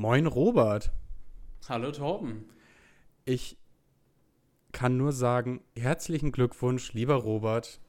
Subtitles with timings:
[0.00, 0.92] Moin Robert.
[1.68, 2.48] Hallo Torben.
[3.26, 3.58] Ich
[4.72, 7.82] kann nur sagen, herzlichen Glückwunsch, lieber Robert.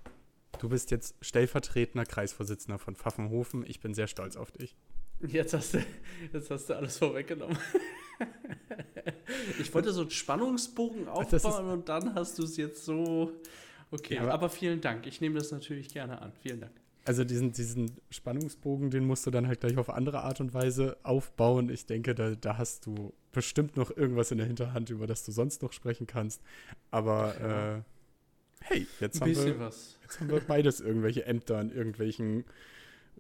[0.60, 3.64] Du bist jetzt stellvertretender Kreisvorsitzender von Pfaffenhofen.
[3.66, 4.76] Ich bin sehr stolz auf dich.
[5.26, 5.86] Jetzt hast du,
[6.34, 7.58] jetzt hast du alles vorweggenommen.
[9.62, 13.32] ich wollte so einen Spannungsbogen aufbauen und dann hast du es jetzt so.
[13.90, 15.08] Okay, ja, aber, aber, vielen Dank.
[15.08, 16.34] Ich nehme das natürlich gerne an.
[16.42, 16.74] Vielen Dank.
[17.04, 20.98] Also diesen, diesen Spannungsbogen, den musst du dann halt gleich auf andere Art und Weise
[21.02, 21.70] aufbauen.
[21.70, 25.32] Ich denke, da, da hast du bestimmt noch irgendwas in der Hinterhand, über das du
[25.32, 26.42] sonst noch sprechen kannst.
[26.92, 27.78] Aber ja.
[27.78, 27.82] äh,
[28.62, 29.98] hey, jetzt haben, wir, was.
[30.04, 32.46] jetzt haben wir beides irgendwelche Ämter in irgendwelchen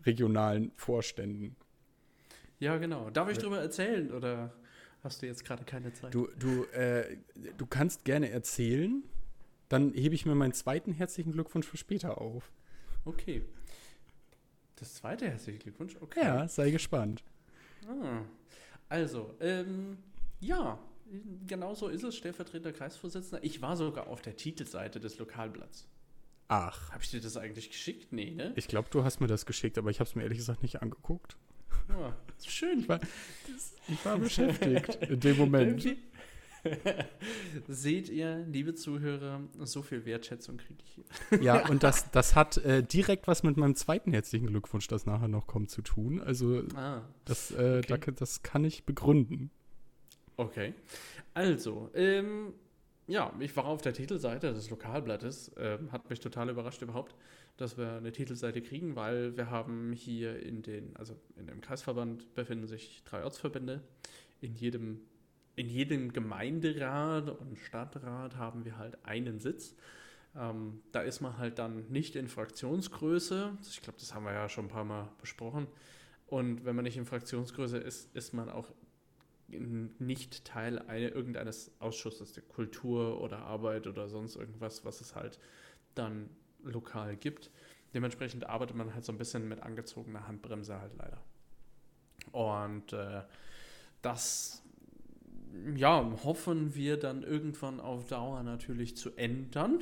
[0.06, 1.56] regionalen Vorständen.
[2.60, 3.10] Ja, genau.
[3.10, 4.54] Darf ich darüber erzählen oder
[5.04, 6.14] hast du jetzt gerade keine Zeit?
[6.14, 7.18] Du, du, äh,
[7.58, 9.04] du kannst gerne erzählen.
[9.70, 12.52] Dann hebe ich mir meinen zweiten herzlichen Glückwunsch für später auf.
[13.06, 13.42] Okay.
[14.82, 15.96] Das zweite herzlichen Glückwunsch?
[16.02, 16.24] Okay.
[16.24, 17.24] Ja, sei gespannt.
[17.88, 18.24] Ah.
[18.90, 20.00] Also, ähm,
[20.40, 20.80] ja,
[21.46, 23.44] genau so ist es, stellvertretender Kreisvorsitzender.
[23.44, 25.88] Ich war sogar auf der Titelseite des Lokalblatts.
[26.48, 26.92] Ach.
[26.92, 28.12] Habe ich dir das eigentlich geschickt?
[28.12, 28.54] Nee, ne?
[28.56, 30.82] Ich glaube, du hast mir das geschickt, aber ich habe es mir ehrlich gesagt nicht
[30.82, 31.38] angeguckt.
[31.88, 32.80] Ja, schön.
[32.80, 33.00] Ich war,
[33.88, 35.86] ich war beschäftigt in dem Moment.
[37.68, 40.92] Seht ihr, liebe Zuhörer, so viel Wertschätzung kriege ich
[41.30, 41.42] hier.
[41.42, 45.28] Ja, und das, das hat äh, direkt was mit meinem zweiten herzlichen Glückwunsch, das nachher
[45.28, 46.22] noch kommt, zu tun.
[46.22, 48.02] Also ah, das, äh, okay.
[48.06, 49.52] da, das kann ich begründen.
[50.38, 50.74] Okay.
[51.34, 52.54] Also, ähm,
[53.08, 55.50] ja, ich war auf der Titelseite des Lokalblattes.
[55.58, 57.16] Äh, hat mich total überrascht überhaupt,
[57.58, 62.34] dass wir eine Titelseite kriegen, weil wir haben hier in den, also in dem Kreisverband
[62.34, 63.82] befinden sich drei Ortsverbände.
[64.40, 65.02] In jedem,
[65.56, 69.76] in jedem Gemeinderat und Stadtrat haben wir halt einen Sitz.
[70.36, 73.58] Ähm, da ist man halt dann nicht in Fraktionsgröße.
[73.70, 75.68] Ich glaube, das haben wir ja schon ein paar Mal besprochen.
[76.28, 78.72] Und wenn man nicht in Fraktionsgröße ist, ist man auch
[79.50, 85.40] nicht Teil eine, irgendeines Ausschusses der Kultur oder Arbeit oder sonst irgendwas, was es halt
[85.96, 86.30] dann
[86.64, 87.52] lokal gibt.
[87.94, 91.22] Dementsprechend arbeitet man halt so ein bisschen mit angezogener Handbremse halt leider.
[92.32, 93.24] Und äh,
[94.02, 94.64] das,
[95.76, 99.82] ja, hoffen wir dann irgendwann auf Dauer natürlich zu ändern.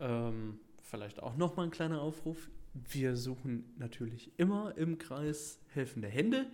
[0.00, 2.50] Ähm, vielleicht auch nochmal ein kleiner Aufruf.
[2.72, 6.46] Wir suchen natürlich immer im Kreis helfende Hände.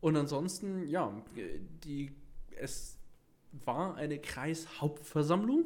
[0.00, 1.12] Und ansonsten, ja,
[1.84, 2.12] die,
[2.56, 2.98] es
[3.52, 5.64] war eine Kreishauptversammlung,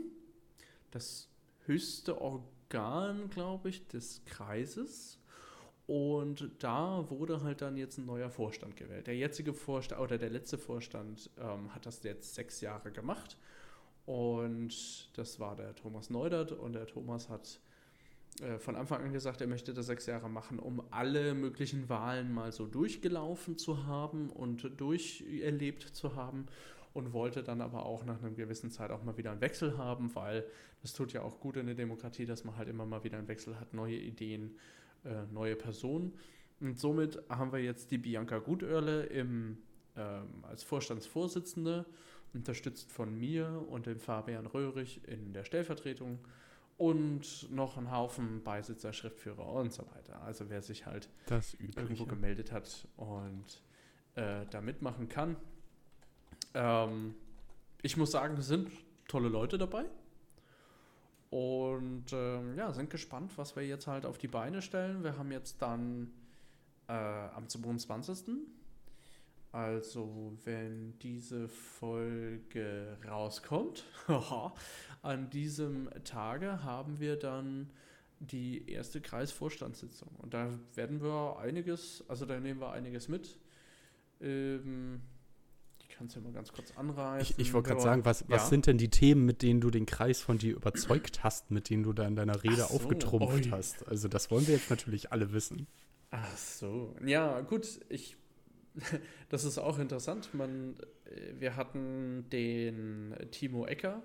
[0.90, 1.28] das
[1.66, 5.18] höchste Organ, glaube ich, des Kreises.
[5.86, 9.06] Und da wurde halt dann jetzt ein neuer Vorstand gewählt.
[9.06, 13.36] Der jetzige Vorstand oder der letzte Vorstand ähm, hat das jetzt sechs Jahre gemacht.
[14.06, 16.52] Und das war der Thomas Neudert.
[16.52, 17.58] Und der Thomas hat
[18.40, 22.32] äh, von Anfang an gesagt, er möchte das sechs Jahre machen, um alle möglichen Wahlen
[22.32, 26.46] mal so durchgelaufen zu haben und durcherlebt zu haben
[26.94, 30.14] und wollte dann aber auch nach einer gewissen Zeit auch mal wieder einen Wechsel haben,
[30.14, 30.44] weil
[30.82, 33.28] das tut ja auch gut in der Demokratie, dass man halt immer mal wieder einen
[33.28, 34.56] Wechsel hat, neue Ideen,
[35.04, 36.12] äh, neue Personen.
[36.60, 39.58] Und somit haben wir jetzt die Bianca Gutörle im,
[39.96, 41.86] ähm, als Vorstandsvorsitzende,
[42.34, 46.18] unterstützt von mir und dem Fabian Röhrig in der Stellvertretung
[46.78, 50.22] und noch einen Haufen Beisitzer, Schriftführer und so weiter.
[50.22, 51.08] Also wer sich halt
[51.76, 53.62] irgendwo gemeldet hat und
[54.14, 55.36] äh, da mitmachen kann.
[56.54, 57.14] Ähm,
[57.82, 58.70] ich muss sagen, es sind
[59.08, 59.84] tolle Leute dabei.
[61.32, 65.02] Und ähm, ja, sind gespannt, was wir jetzt halt auf die Beine stellen.
[65.02, 66.12] Wir haben jetzt dann
[66.88, 68.36] äh, am 22.
[69.50, 73.82] Also, wenn diese Folge rauskommt,
[75.02, 77.70] an diesem Tage haben wir dann
[78.20, 80.10] die erste Kreisvorstandssitzung.
[80.18, 83.38] Und da werden wir einiges, also da nehmen wir einiges mit.
[84.20, 85.00] Ähm,
[85.92, 87.36] kann es ja mal ganz kurz anreißen.
[87.38, 88.48] Ich, ich wollte gerade sagen, was, was ja?
[88.48, 91.82] sind denn die Themen, mit denen du den Kreis von dir überzeugt hast, mit denen
[91.82, 93.50] du da in deiner Rede so, aufgetrumpft oi.
[93.50, 93.86] hast?
[93.88, 95.66] Also das wollen wir jetzt natürlich alle wissen.
[96.10, 96.94] Ach so.
[97.04, 98.16] Ja, gut, ich
[99.28, 100.32] das ist auch interessant.
[100.34, 104.02] Man, äh, wir hatten den Timo Ecker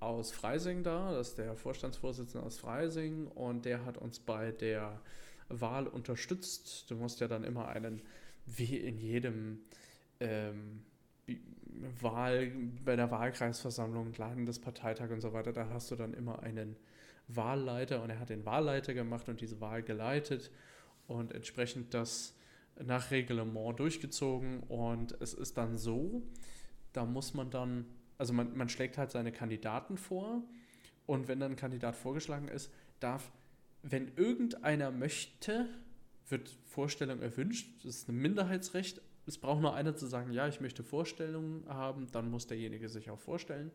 [0.00, 5.00] aus Freising da, das ist der Vorstandsvorsitzende aus Freising und der hat uns bei der
[5.48, 6.90] Wahl unterstützt.
[6.90, 8.02] Du musst ja dann immer einen,
[8.44, 9.60] wie in jedem
[10.20, 10.84] ähm,
[12.00, 12.52] Wahl,
[12.84, 16.76] bei der Wahlkreisversammlung, Landesparteitag und so weiter, da hast du dann immer einen
[17.28, 20.50] Wahlleiter und er hat den Wahlleiter gemacht und diese Wahl geleitet
[21.06, 22.36] und entsprechend das
[22.82, 26.22] nach Reglement durchgezogen und es ist dann so,
[26.92, 27.86] da muss man dann,
[28.18, 30.42] also man, man schlägt halt seine Kandidaten vor
[31.06, 33.32] und wenn dann ein Kandidat vorgeschlagen ist, darf,
[33.82, 35.68] wenn irgendeiner möchte,
[36.28, 40.60] wird Vorstellung erwünscht, das ist ein Minderheitsrecht, es braucht nur einer zu sagen, ja, ich
[40.60, 43.70] möchte Vorstellungen haben, dann muss derjenige sich auch vorstellen.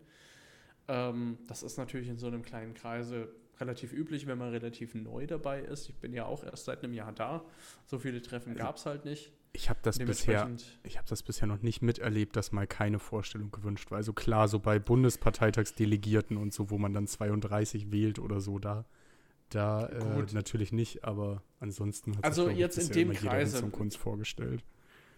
[0.87, 3.29] Ähm, das ist natürlich in so einem kleinen Kreise
[3.59, 5.89] relativ üblich, wenn man relativ neu dabei ist.
[5.89, 7.43] Ich bin ja auch erst seit einem Jahr da.
[7.85, 9.31] So viele Treffen also, gab es halt nicht.
[9.51, 10.49] Ich habe das bisher,
[10.83, 13.97] ich habe das bisher noch nicht miterlebt, dass mal keine Vorstellung gewünscht war.
[13.97, 18.85] Also klar, so bei Bundesparteitagsdelegierten und so, wo man dann 32 wählt oder so, da,
[19.49, 21.03] da äh, natürlich nicht.
[21.03, 24.63] Aber ansonsten hat also sich, jetzt in dem Kreise zum Kunst vorgestellt.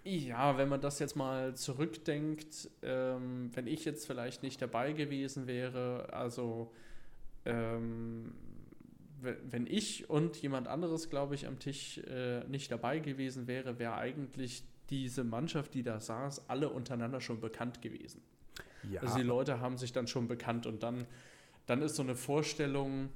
[0.03, 5.45] Ja, wenn man das jetzt mal zurückdenkt, ähm, wenn ich jetzt vielleicht nicht dabei gewesen
[5.45, 6.71] wäre, also
[7.45, 8.33] ähm,
[9.21, 13.93] wenn ich und jemand anderes, glaube ich, am Tisch äh, nicht dabei gewesen wäre, wäre
[13.95, 18.21] eigentlich diese Mannschaft, die da saß, alle untereinander schon bekannt gewesen.
[18.89, 19.01] Ja.
[19.01, 21.05] Also die Leute haben sich dann schon bekannt und dann,
[21.67, 23.09] dann ist so eine Vorstellung.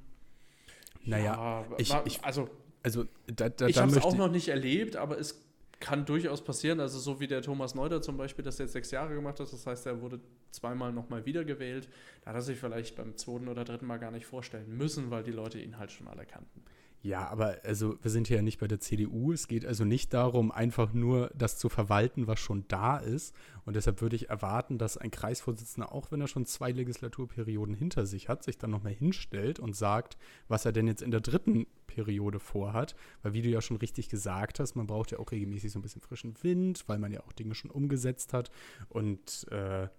[1.04, 2.50] Naja, ja, ich, ich, also,
[2.84, 5.44] also da, da, ich habe es auch noch nicht erlebt, aber es
[5.86, 6.80] kann durchaus passieren.
[6.80, 9.68] Also so wie der Thomas Neuder zum Beispiel, das jetzt sechs Jahre gemacht hat, das
[9.68, 11.88] heißt, er wurde zweimal nochmal wiedergewählt.
[12.24, 15.22] Da hat er sich vielleicht beim zweiten oder dritten Mal gar nicht vorstellen müssen, weil
[15.22, 16.64] die Leute ihn halt schon alle kannten.
[17.06, 19.31] Ja, aber also wir sind hier ja nicht bei der CDU.
[19.31, 23.36] Es geht also nicht darum, einfach nur das zu verwalten, was schon da ist.
[23.63, 28.07] Und deshalb würde ich erwarten, dass ein Kreisvorsitzender, auch wenn er schon zwei Legislaturperioden hinter
[28.07, 30.18] sich hat, sich dann nochmal hinstellt und sagt,
[30.48, 32.96] was er denn jetzt in der dritten Periode vorhat.
[33.22, 35.84] Weil wie du ja schon richtig gesagt hast, man braucht ja auch regelmäßig so ein
[35.84, 38.50] bisschen frischen Wind, weil man ja auch Dinge schon umgesetzt hat.
[38.90, 39.90] Und äh,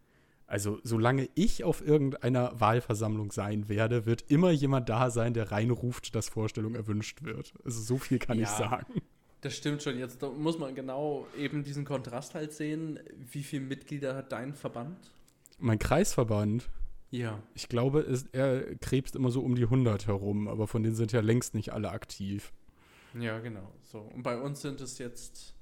[0.47, 6.15] also solange ich auf irgendeiner Wahlversammlung sein werde, wird immer jemand da sein, der reinruft,
[6.15, 7.53] dass Vorstellung erwünscht wird.
[7.65, 9.03] Also so viel kann ja, ich sagen.
[9.41, 9.99] Das stimmt schon.
[9.99, 13.01] Jetzt muss man genau eben diesen Kontrast halt sehen.
[13.17, 14.97] Wie viele Mitglieder hat dein Verband?
[15.59, 16.69] Mein Kreisverband?
[17.11, 17.43] Ja.
[17.55, 21.13] Ich glaube, ist, er krebst immer so um die 100 herum, aber von denen sind
[21.13, 22.53] ja längst nicht alle aktiv.
[23.19, 23.73] Ja, genau.
[23.85, 24.01] So.
[24.01, 25.55] Und bei uns sind es jetzt,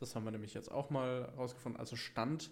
[0.00, 2.50] das haben wir nämlich jetzt auch mal rausgefunden, also Stand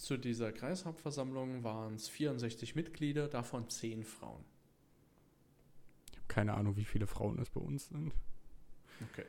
[0.00, 4.42] zu dieser Kreishauptversammlung waren es 64 Mitglieder, davon 10 Frauen.
[6.10, 8.12] Ich habe keine Ahnung, wie viele Frauen es bei uns sind.
[9.10, 9.26] Okay.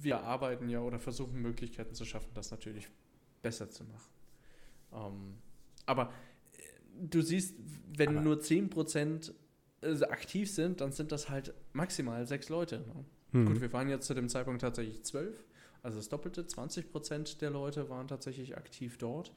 [0.00, 2.88] Wir arbeiten ja oder versuchen Möglichkeiten zu schaffen, das natürlich
[3.42, 4.10] besser zu machen.
[4.92, 5.34] Ähm,
[5.84, 6.10] aber
[6.56, 6.62] äh,
[6.98, 7.56] du siehst,
[7.94, 9.34] wenn aber nur 10%
[9.82, 12.78] äh, aktiv sind, dann sind das halt maximal sechs Leute.
[12.78, 13.04] Ne?
[13.32, 13.46] Mhm.
[13.46, 15.44] Gut, wir waren jetzt zu dem Zeitpunkt tatsächlich zwölf,
[15.82, 19.34] also das Doppelte, 20% der Leute waren tatsächlich aktiv dort.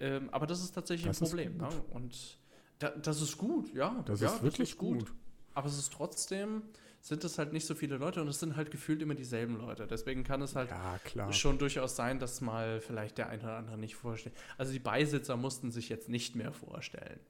[0.00, 1.56] Ähm, aber das ist tatsächlich das ein Problem.
[1.56, 1.68] Ne?
[1.90, 2.38] Und
[2.78, 4.02] da, das ist gut, ja.
[4.06, 4.98] Das ja, ist wirklich ist gut.
[5.00, 5.14] gut.
[5.54, 6.62] Aber es ist trotzdem,
[7.00, 9.86] sind es halt nicht so viele Leute und es sind halt gefühlt immer dieselben Leute.
[9.86, 10.70] Deswegen kann es halt
[11.14, 14.34] ja, schon durchaus sein, dass mal vielleicht der eine oder andere nicht vorstellt.
[14.58, 17.20] Also die Beisitzer mussten sich jetzt nicht mehr vorstellen.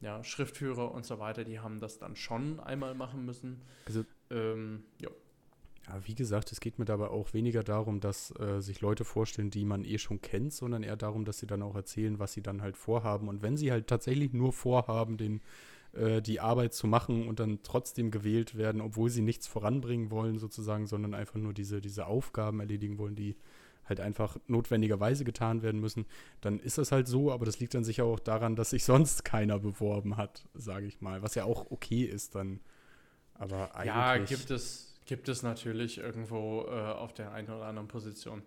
[0.00, 3.60] Ja, Schriftführer und so weiter, die haben das dann schon einmal machen müssen.
[3.86, 5.10] Also, ähm, ja.
[5.88, 9.50] Ja, wie gesagt, es geht mir dabei auch weniger darum, dass äh, sich Leute vorstellen,
[9.50, 12.42] die man eh schon kennt, sondern eher darum, dass sie dann auch erzählen, was sie
[12.42, 13.28] dann halt vorhaben.
[13.28, 15.40] Und wenn sie halt tatsächlich nur vorhaben, den,
[15.92, 20.38] äh, die Arbeit zu machen und dann trotzdem gewählt werden, obwohl sie nichts voranbringen wollen
[20.38, 23.36] sozusagen, sondern einfach nur diese, diese Aufgaben erledigen wollen, die
[23.88, 26.04] halt einfach notwendigerweise getan werden müssen,
[26.42, 29.24] dann ist das halt so, aber das liegt dann sicher auch daran, dass sich sonst
[29.24, 32.60] keiner beworben hat, sage ich mal, was ja auch okay ist dann.
[33.34, 33.86] Aber eigentlich.
[33.86, 38.42] Ja, gibt es, Gibt es natürlich irgendwo äh, auf der einen oder anderen Position.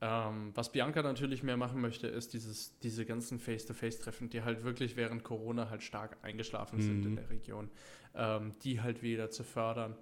[0.00, 4.96] Ähm, was Bianca natürlich mehr machen möchte, ist dieses, diese ganzen Face-to-Face-Treffen, die halt wirklich
[4.96, 6.82] während Corona halt stark eingeschlafen mhm.
[6.82, 7.70] sind in der Region,
[8.16, 9.94] ähm, die halt wieder zu fördern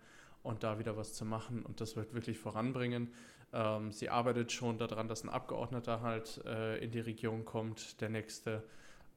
[0.42, 3.12] und da wieder was zu machen und das wird wirklich voranbringen.
[3.52, 8.08] Ähm, sie arbeitet schon daran, dass ein Abgeordneter halt äh, in die Region kommt, der
[8.08, 8.62] nächste,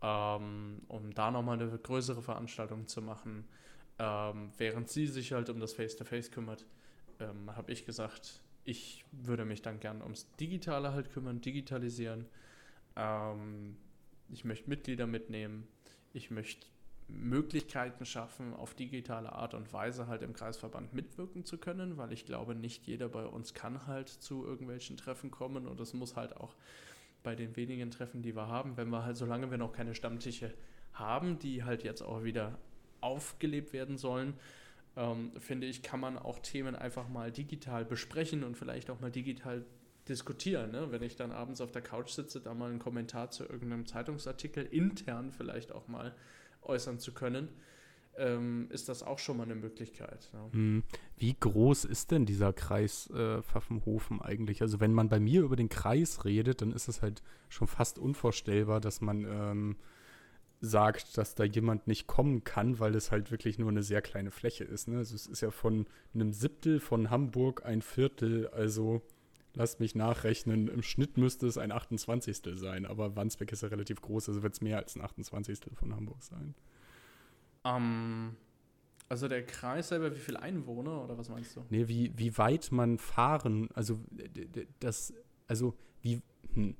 [0.01, 3.47] ähm, um da nochmal eine größere Veranstaltung zu machen,
[3.97, 6.65] ähm, während sie sich halt um das Face-to-Face -face kümmert
[7.21, 12.25] ähm, habe ich gesagt, ich würde mich dann gern ums Digitale halt kümmern, digitalisieren.
[12.95, 13.77] Ähm,
[14.29, 15.67] ich möchte Mitglieder mitnehmen.
[16.13, 16.67] Ich möchte
[17.07, 22.25] Möglichkeiten schaffen, auf digitale Art und Weise halt im Kreisverband mitwirken zu können, weil ich
[22.25, 26.37] glaube, nicht jeder bei uns kann halt zu irgendwelchen Treffen kommen und es muss halt
[26.37, 26.55] auch
[27.23, 30.53] bei den wenigen Treffen, die wir haben, wenn wir halt, solange wir noch keine Stammtische
[30.93, 32.57] haben, die halt jetzt auch wieder
[33.01, 34.33] aufgelebt werden sollen,
[34.95, 39.11] ähm, finde ich, kann man auch Themen einfach mal digital besprechen und vielleicht auch mal
[39.11, 39.65] digital
[40.07, 40.71] diskutieren.
[40.71, 40.91] Ne?
[40.91, 44.65] Wenn ich dann abends auf der Couch sitze, da mal einen Kommentar zu irgendeinem Zeitungsartikel
[44.65, 46.13] intern vielleicht auch mal
[46.61, 47.49] äußern zu können,
[48.17, 50.29] ähm, ist das auch schon mal eine Möglichkeit.
[50.33, 50.49] Ja.
[51.17, 54.61] Wie groß ist denn dieser Kreis äh, Pfaffenhofen eigentlich?
[54.61, 57.97] Also wenn man bei mir über den Kreis redet, dann ist es halt schon fast
[57.97, 59.75] unvorstellbar, dass man ähm,
[60.61, 64.29] sagt, dass da jemand nicht kommen kann, weil es halt wirklich nur eine sehr kleine
[64.29, 64.87] Fläche ist.
[64.87, 64.97] Ne?
[64.97, 69.01] Also es ist ja von einem Siebtel von Hamburg ein Viertel, also
[69.55, 70.67] lasst mich nachrechnen.
[70.67, 72.41] Im Schnitt müsste es ein 28.
[72.53, 75.59] sein, aber Wandsbek ist ja relativ groß, also wird es mehr als ein 28.
[75.73, 76.53] von Hamburg sein.
[77.65, 78.35] Ähm,
[79.09, 81.65] also der Kreis selber, wie viele Einwohner oder was meinst du?
[81.69, 83.99] Nee, wie, wie weit man fahren, also
[84.79, 85.13] das,
[85.47, 86.21] also wie,
[86.53, 86.75] hm,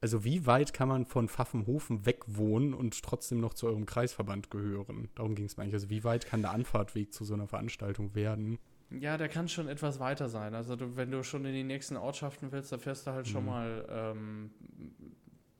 [0.00, 5.08] also wie weit kann man von Pfaffenhofen wegwohnen und trotzdem noch zu eurem Kreisverband gehören?
[5.14, 5.74] Darum ging es mir eigentlich.
[5.74, 8.58] Also wie weit kann der Anfahrtweg zu so einer Veranstaltung werden?
[8.90, 10.54] Ja, der kann schon etwas weiter sein.
[10.54, 13.30] Also du, wenn du schon in die nächsten Ortschaften willst, da fährst du halt mhm.
[13.30, 14.50] schon mal ähm,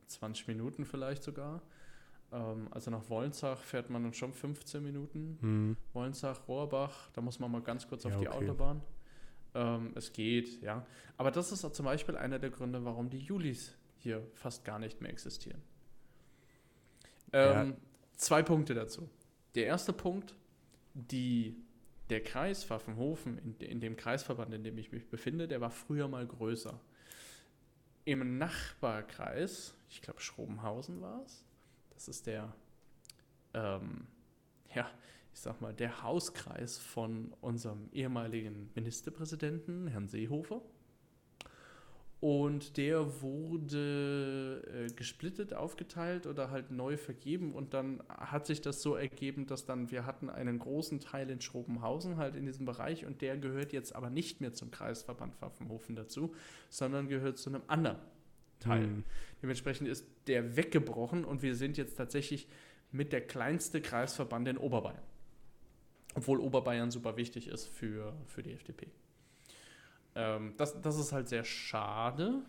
[0.06, 1.62] 20 Minuten vielleicht sogar.
[2.30, 5.38] Ähm, also nach Wolnzach fährt man dann schon 15 Minuten.
[5.40, 5.76] Mhm.
[5.92, 8.44] Wolnzach, Rohrbach, da muss man mal ganz kurz auf ja, die okay.
[8.44, 8.82] Autobahn.
[9.54, 10.86] Ähm, es geht, ja.
[11.16, 15.00] Aber das ist zum Beispiel einer der Gründe, warum die Julis hier fast gar nicht
[15.00, 15.62] mehr existieren.
[17.32, 17.76] Ähm, ja.
[18.16, 19.08] Zwei Punkte dazu.
[19.54, 20.34] Der erste Punkt,
[20.94, 21.56] die
[22.10, 26.08] der Kreis Pfaffenhofen, in, in, dem Kreisverband, in dem ich mich befinde, der war früher
[26.08, 26.78] mal größer.
[28.04, 31.44] Im Nachbarkreis, ich glaube Schrobenhausen war es,
[31.90, 32.54] das ist der,
[33.54, 34.06] ähm,
[34.74, 34.88] ja,
[35.34, 40.62] ich sag mal, der Hauskreis von unserem ehemaligen Ministerpräsidenten, Herrn Seehofer.
[42.20, 47.52] Und der wurde äh, gesplittet, aufgeteilt oder halt neu vergeben.
[47.52, 51.42] Und dann hat sich das so ergeben, dass dann wir hatten einen großen Teil in
[51.42, 55.94] Schrobenhausen halt in diesem Bereich und der gehört jetzt aber nicht mehr zum Kreisverband Pfaffenhofen
[55.94, 56.34] dazu,
[56.70, 57.98] sondern gehört zu einem anderen
[58.60, 58.86] Teil.
[58.86, 59.04] Mhm.
[59.42, 62.48] Dementsprechend ist der weggebrochen und wir sind jetzt tatsächlich
[62.92, 65.02] mit der kleinste Kreisverband in Oberbayern.
[66.14, 68.88] Obwohl Oberbayern super wichtig ist für, für die FDP.
[70.16, 72.42] Ähm, das, das ist halt sehr schade,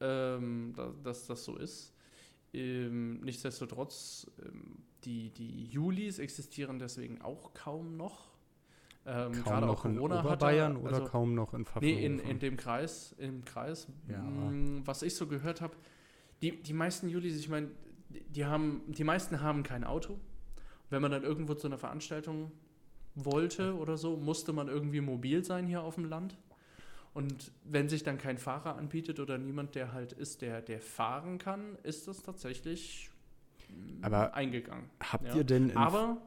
[0.00, 1.92] ähm, dass, dass, das so ist.
[2.54, 8.30] Ähm, nichtsdestotrotz, ähm, die, die Julis existieren deswegen auch kaum noch.
[9.04, 11.98] Ähm, kaum noch in Oberbayern hatte, also, oder kaum noch in Pfaffenhofen?
[11.98, 13.16] Nee, in, in dem Kreis.
[13.18, 13.88] Im Kreis.
[14.08, 14.22] Ja.
[14.22, 15.74] Mh, mm, was ich so gehört habe,
[16.40, 17.70] die, die meisten Julis, ich meine,
[18.08, 20.20] die, haben, die meisten haben kein Auto.
[20.88, 22.52] Wenn man dann irgendwo zu einer Veranstaltung
[23.16, 26.36] wollte oder so, musste man irgendwie mobil sein hier auf dem Land.
[27.12, 31.38] Und wenn sich dann kein Fahrer anbietet oder niemand, der halt ist, der, der fahren
[31.38, 33.10] kann, ist das tatsächlich
[33.68, 34.88] mm, Aber eingegangen.
[35.00, 35.36] Habt ja.
[35.36, 35.76] ihr denn.
[35.76, 36.18] Aber.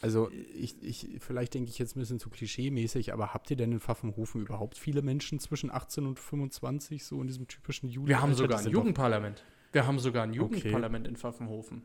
[0.00, 3.72] Also, ich, ich, vielleicht denke ich jetzt ein bisschen zu klischee-mäßig, aber habt ihr denn
[3.72, 8.08] in Pfaffenhofen überhaupt viele Menschen zwischen 18 und 25, so in diesem typischen Jugend?
[8.10, 9.42] Wir haben sogar ein Jugendparlament.
[9.72, 11.10] Wir haben sogar ein Jugendparlament okay.
[11.10, 11.82] in Pfaffenhofen.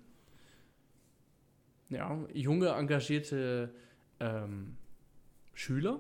[1.90, 3.74] Ja, junge, engagierte
[4.20, 4.76] ähm,
[5.54, 6.00] Schüler,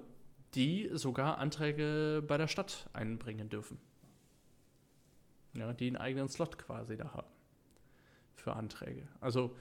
[0.55, 3.79] die sogar Anträge bei der Stadt einbringen dürfen.
[5.53, 7.27] Ja, die einen eigenen Slot quasi da haben
[8.35, 9.07] für Anträge.
[9.19, 9.55] Also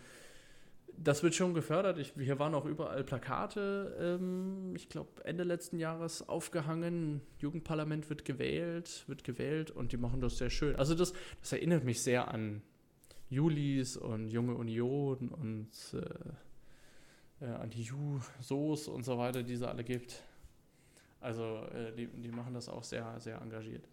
[0.97, 1.99] das wird schon gefördert.
[1.99, 7.21] Ich, hier waren auch überall Plakate, ähm, ich glaube Ende letzten Jahres aufgehangen.
[7.39, 10.77] Jugendparlament wird gewählt, wird gewählt und die machen das sehr schön.
[10.77, 12.63] Also das, das erinnert mich sehr an
[13.31, 19.63] Julis und Junge Union und äh, äh, an die Jusos und so weiter, die es
[19.63, 20.23] alle gibt.
[21.21, 23.89] Also äh, die, die machen das auch sehr, sehr engagiert.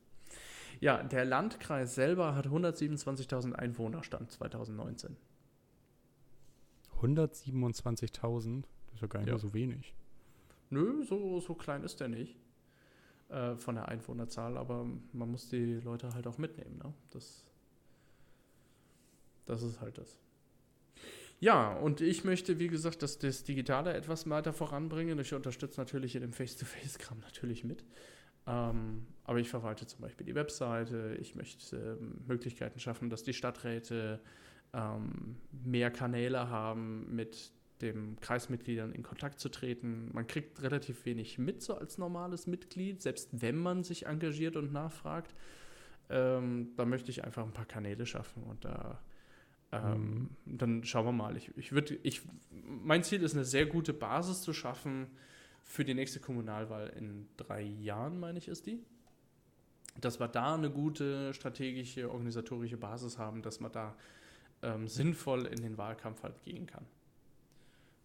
[0.79, 5.15] Ja, der Landkreis selber hat 127.000 Einwohner, Stand 2019.
[7.01, 8.63] 127.000?
[8.87, 9.37] Das ist ja gar nicht ja.
[9.37, 9.93] so wenig.
[10.69, 12.37] Nö, so, so klein ist der nicht
[13.29, 16.77] äh, von der Einwohnerzahl, aber man muss die Leute halt auch mitnehmen.
[16.83, 16.93] Ne?
[17.11, 17.45] Das,
[19.45, 20.17] das ist halt das.
[21.39, 25.19] Ja, und ich möchte, wie gesagt, dass das Digitale etwas weiter voranbringen.
[25.19, 27.83] Ich unterstütze natürlich in dem Face-to-Face-Kram natürlich mit.
[28.47, 31.17] Ähm, aber ich verwalte zum Beispiel die Webseite.
[31.19, 34.21] Ich möchte ähm, Möglichkeiten schaffen, dass die Stadträte
[34.73, 37.51] ähm, mehr Kanäle haben, mit
[37.81, 40.09] den Kreismitgliedern in Kontakt zu treten.
[40.13, 44.71] Man kriegt relativ wenig mit, so als normales Mitglied, selbst wenn man sich engagiert und
[44.71, 45.35] nachfragt.
[46.09, 49.01] Ähm, da möchte ich einfach ein paar Kanäle schaffen und da
[49.83, 50.57] ähm, mhm.
[50.57, 51.37] Dann schauen wir mal.
[51.37, 55.07] Ich, ich würd, ich, mein Ziel ist, eine sehr gute Basis zu schaffen
[55.63, 58.83] für die nächste Kommunalwahl in drei Jahren, meine ich, ist die.
[59.99, 63.95] Dass wir da eine gute strategische, organisatorische Basis haben, dass man da
[64.61, 66.85] ähm, sinnvoll in den Wahlkampf halt gehen kann.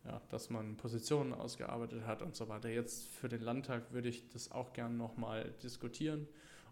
[0.04, 2.70] Ja, dass man Positionen ausgearbeitet hat und so weiter.
[2.70, 6.26] Jetzt für den Landtag würde ich das auch gerne nochmal diskutieren.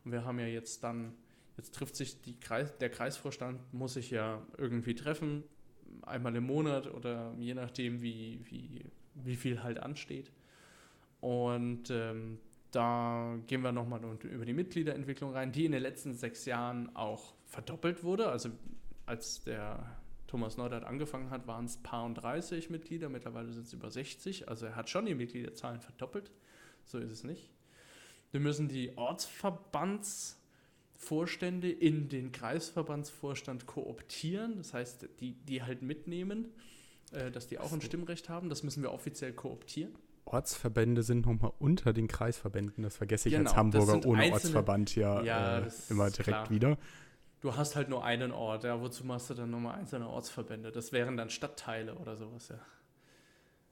[0.04, 1.14] Und wir haben ja jetzt dann
[1.58, 5.42] Jetzt trifft sich Kreis, der Kreisvorstand, muss sich ja irgendwie treffen,
[6.02, 8.84] einmal im Monat oder je nachdem, wie, wie,
[9.14, 10.30] wie viel halt ansteht.
[11.20, 12.38] Und ähm,
[12.70, 17.34] da gehen wir nochmal über die Mitgliederentwicklung rein, die in den letzten sechs Jahren auch
[17.46, 18.28] verdoppelt wurde.
[18.28, 18.50] Also
[19.06, 19.84] als der
[20.28, 24.48] Thomas Neudert angefangen hat, waren es paar und 30 Mitglieder, mittlerweile sind es über 60.
[24.48, 26.30] Also er hat schon die Mitgliederzahlen verdoppelt,
[26.84, 27.50] so ist es nicht.
[28.30, 28.96] Wir müssen die
[30.98, 34.56] Ortsverbandsvorstände in den Kreisverbandsvorstand kooptieren.
[34.58, 36.48] Das heißt, die, die halt mitnehmen,
[37.12, 38.48] äh, dass die auch ein Stimmrecht haben.
[38.48, 39.94] Das müssen wir offiziell kooptieren.
[40.24, 42.82] Ortsverbände sind nochmal unter den Kreisverbänden.
[42.82, 46.50] Das vergesse ich genau, als Hamburger ohne einzelne, Ortsverband ja, ja äh, immer direkt klar.
[46.50, 46.78] wieder.
[47.40, 48.80] Du hast halt nur einen Ort, ja.
[48.80, 50.72] Wozu machst du dann nochmal einzelne Ortsverbände?
[50.72, 52.58] Das wären dann Stadtteile oder sowas, ja.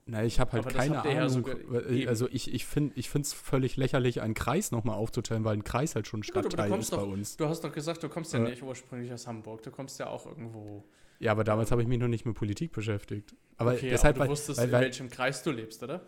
[0.09, 1.45] Na, ich habe halt Aber keine Ahnung.
[1.89, 5.95] Ja also ich, ich finde es völlig lächerlich, einen Kreis nochmal aufzuteilen, weil ein Kreis
[5.95, 7.35] halt schon Stadtteil ja, ist doch, bei uns.
[7.35, 9.63] Du hast doch gesagt, du kommst ja äh, nicht ursprünglich aus Hamburg.
[9.63, 10.85] Du kommst ja auch irgendwo.
[11.19, 13.35] Ja, aber damals habe ich mich noch nicht mit Politik beschäftigt.
[13.57, 16.01] Aber okay, deshalb, aber du wusstest, weil, weil, in welchem Kreis du lebst, oder?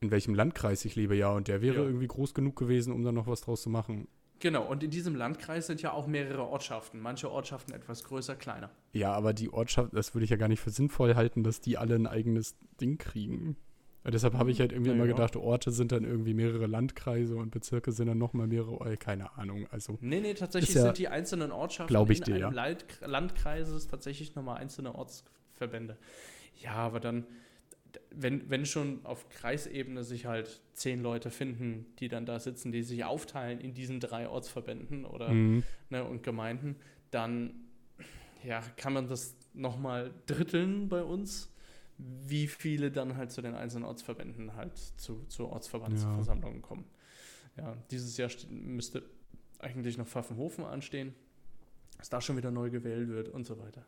[0.00, 1.30] In welchem Landkreis ich lebe, ja.
[1.30, 1.82] Und der wäre ja.
[1.82, 4.08] irgendwie groß genug gewesen, um da noch was draus zu machen.
[4.40, 7.00] Genau, und in diesem Landkreis sind ja auch mehrere Ortschaften.
[7.00, 8.70] Manche Ortschaften etwas größer, kleiner.
[8.92, 11.76] Ja, aber die Ortschaft, das würde ich ja gar nicht für sinnvoll halten, dass die
[11.76, 13.56] alle ein eigenes Ding kriegen.
[14.04, 17.36] Und deshalb habe ich halt irgendwie ja, immer gedacht, Orte sind dann irgendwie mehrere Landkreise
[17.36, 19.66] und Bezirke sind dann nochmal mehrere, keine Ahnung.
[19.70, 23.06] Also nee, nee, tatsächlich ja, sind die einzelnen Ortschaften ich in dir, einem ja.
[23.06, 25.98] Landkreises tatsächlich nochmal einzelne Ortsverbände.
[26.62, 27.26] Ja, aber dann,
[28.10, 32.82] wenn, wenn schon auf Kreisebene sich halt zehn Leute finden, die dann da sitzen, die
[32.82, 35.62] sich aufteilen in diesen drei Ortsverbänden oder mhm.
[35.90, 36.76] ne, und Gemeinden,
[37.10, 37.54] dann
[38.44, 41.52] ja, kann man das nochmal dritteln bei uns,
[41.98, 46.66] wie viele dann halt zu den einzelnen Ortsverbänden halt zu, zu Ortsverbandsversammlungen ja.
[46.66, 46.84] kommen.
[47.56, 49.02] Ja, dieses Jahr müsste
[49.58, 51.14] eigentlich noch Pfaffenhofen anstehen,
[51.96, 53.84] dass da schon wieder neu gewählt wird und so weiter.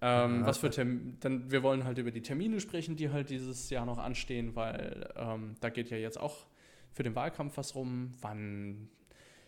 [0.00, 3.30] Ähm, ja, was für Term dann wir wollen halt über die Termine sprechen, die halt
[3.30, 6.46] dieses Jahr noch anstehen, weil ähm, da geht ja jetzt auch
[6.92, 8.12] für den Wahlkampf was rum.
[8.20, 8.88] Wann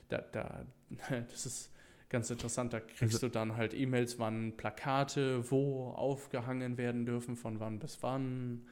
[0.09, 0.67] da, da
[1.31, 1.73] das ist
[2.09, 7.37] ganz interessant, da kriegst also, du dann halt E-Mails, wann Plakate wo aufgehangen werden dürfen,
[7.37, 8.67] von wann bis wann.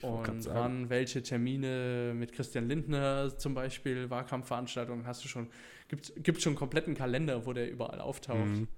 [0.00, 5.48] Und wann welche Termine mit Christian Lindner zum Beispiel, Wahlkampfveranstaltungen, hast du schon,
[5.88, 8.38] gibt es schon einen kompletten Kalender, wo der überall auftaucht.
[8.38, 8.68] Mhm.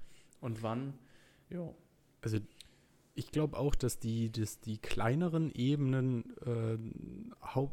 [0.40, 0.94] Und wann.
[1.50, 1.74] Ja
[2.22, 2.38] also
[3.14, 6.78] ich glaube auch, dass die, dass die kleineren Ebenen, äh,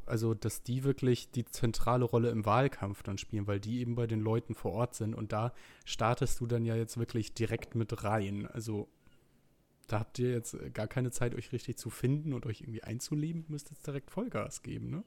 [0.06, 4.08] also dass die wirklich die zentrale Rolle im Wahlkampf dann spielen, weil die eben bei
[4.08, 5.54] den Leuten vor Ort sind und da
[5.86, 8.48] startest du dann ja jetzt wirklich direkt mit rein.
[8.48, 8.90] Also
[9.88, 13.46] da habt ihr jetzt gar keine Zeit, euch richtig zu finden und euch irgendwie einzuleben,
[13.48, 15.04] müsst jetzt direkt Vollgas geben, ne?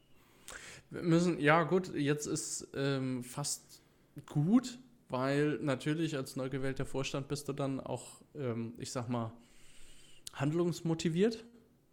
[0.90, 3.82] Wir müssen, ja gut, jetzt ist ähm, fast
[4.26, 4.78] gut,
[5.10, 9.32] weil natürlich als neu gewählter Vorstand bist du dann auch, ähm, ich sag mal,
[10.32, 11.44] handlungsmotiviert.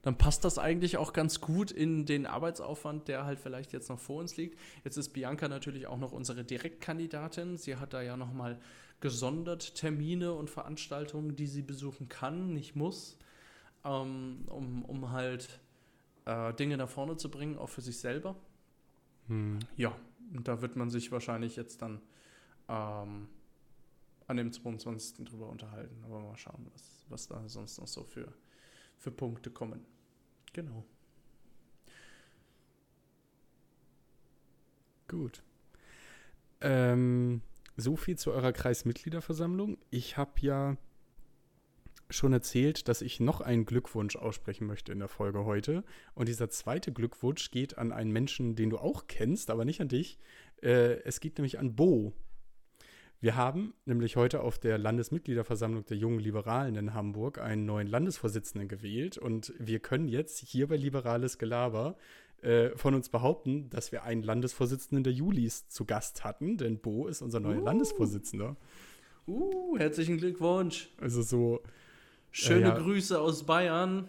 [0.04, 4.00] Dann passt das eigentlich auch ganz gut in den Arbeitsaufwand, der halt vielleicht jetzt noch
[4.00, 4.58] vor uns liegt.
[4.84, 7.58] Jetzt ist Bianca natürlich auch noch unsere Direktkandidatin.
[7.58, 8.60] Sie hat da ja nochmal
[9.02, 13.18] gesondert Termine und Veranstaltungen, die sie besuchen kann, nicht muss,
[13.84, 15.60] ähm, um, um halt
[16.26, 18.36] äh, Dinge nach vorne zu bringen, auch für sich selber.
[19.28, 19.60] Hm.
[19.76, 19.96] Ja,
[20.34, 22.02] und da wird man sich wahrscheinlich jetzt dann
[22.70, 23.30] ähm,
[24.28, 25.26] an dem 22.
[25.26, 26.04] drüber unterhalten.
[26.04, 28.34] Aber mal schauen, was, was da sonst noch so für,
[28.98, 29.86] für Punkte kommen.
[30.54, 30.84] Genau.
[35.08, 35.42] Gut.
[36.60, 37.42] Ähm,
[37.78, 39.78] so viel zu eurer Kreismitgliederversammlung.
[39.90, 40.78] Ich habe ja
[42.10, 45.84] schon erzählt, dass ich noch einen Glückwunsch aussprechen möchte in der Folge heute.
[46.14, 49.90] Und dieser zweite Glückwunsch geht an einen Menschen, den du auch kennst, aber nicht an
[49.90, 50.18] dich.
[50.62, 52.14] Äh, es geht nämlich an Bo.
[53.20, 58.68] Wir haben nämlich heute auf der Landesmitgliederversammlung der Jungen Liberalen in Hamburg einen neuen Landesvorsitzenden
[58.70, 61.98] gewählt und wir können jetzt hier bei Liberales Gelaber
[62.44, 67.08] äh, von uns behaupten, dass wir einen Landesvorsitzenden der Julis zu Gast hatten, denn Bo
[67.08, 67.66] ist unser neuer uh.
[67.66, 68.56] Landesvorsitzender.
[69.26, 70.90] Uh, herzlichen Glückwunsch.
[71.02, 71.64] Also so.
[72.30, 74.08] Schöne äh, ja, Grüße aus Bayern.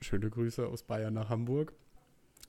[0.00, 1.72] Schöne Grüße aus Bayern nach Hamburg.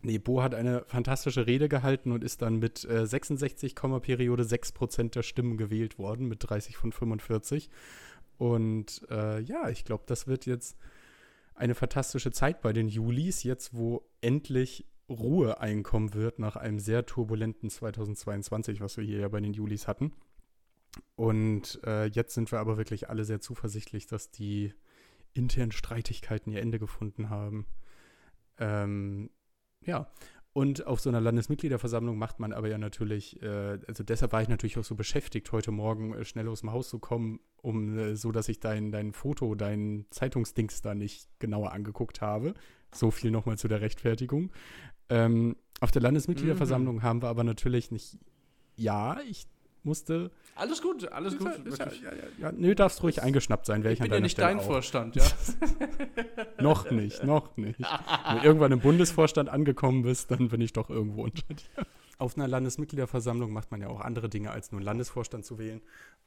[0.03, 4.71] Nee, Bo hat eine fantastische Rede gehalten und ist dann mit äh, 66, Periode 6
[4.71, 7.69] Prozent der Stimmen gewählt worden, mit 30 von 45.
[8.37, 10.77] Und äh, ja, ich glaube, das wird jetzt
[11.53, 17.05] eine fantastische Zeit bei den Julis, jetzt wo endlich Ruhe einkommen wird nach einem sehr
[17.05, 20.13] turbulenten 2022, was wir hier ja bei den Julis hatten.
[21.15, 24.73] Und äh, jetzt sind wir aber wirklich alle sehr zuversichtlich, dass die
[25.33, 27.67] internen Streitigkeiten ihr Ende gefunden haben.
[28.57, 29.29] Ähm,
[29.85, 30.07] ja,
[30.53, 34.49] und auf so einer Landesmitgliederversammlung macht man aber ja natürlich, äh, also deshalb war ich
[34.49, 38.15] natürlich auch so beschäftigt, heute Morgen äh, schnell aus dem Haus zu kommen, um äh,
[38.17, 42.53] so, dass ich dein, dein Foto, dein Zeitungsdings da nicht genauer angeguckt habe.
[42.93, 44.51] So viel nochmal zu der Rechtfertigung.
[45.07, 47.03] Ähm, auf der Landesmitgliederversammlung mhm.
[47.03, 48.17] haben wir aber natürlich nicht,
[48.75, 49.47] ja, ich
[49.85, 50.31] musste.
[50.55, 51.47] Alles gut, alles gut.
[51.65, 54.21] Ja, ja, ja, ja, nö, darfst ruhig eingeschnappt sein, wäre ich, ich bin an ja
[54.21, 54.65] nicht dein auch.
[54.65, 55.23] Vorstand, ja.
[56.61, 57.79] noch nicht, noch nicht.
[58.27, 61.85] Wenn du irgendwann im Bundesvorstand angekommen bist, dann bin ich doch irgendwo unter dir.
[62.17, 65.81] auf einer Landesmitgliederversammlung macht man ja auch andere Dinge, als nur einen Landesvorstand zu wählen.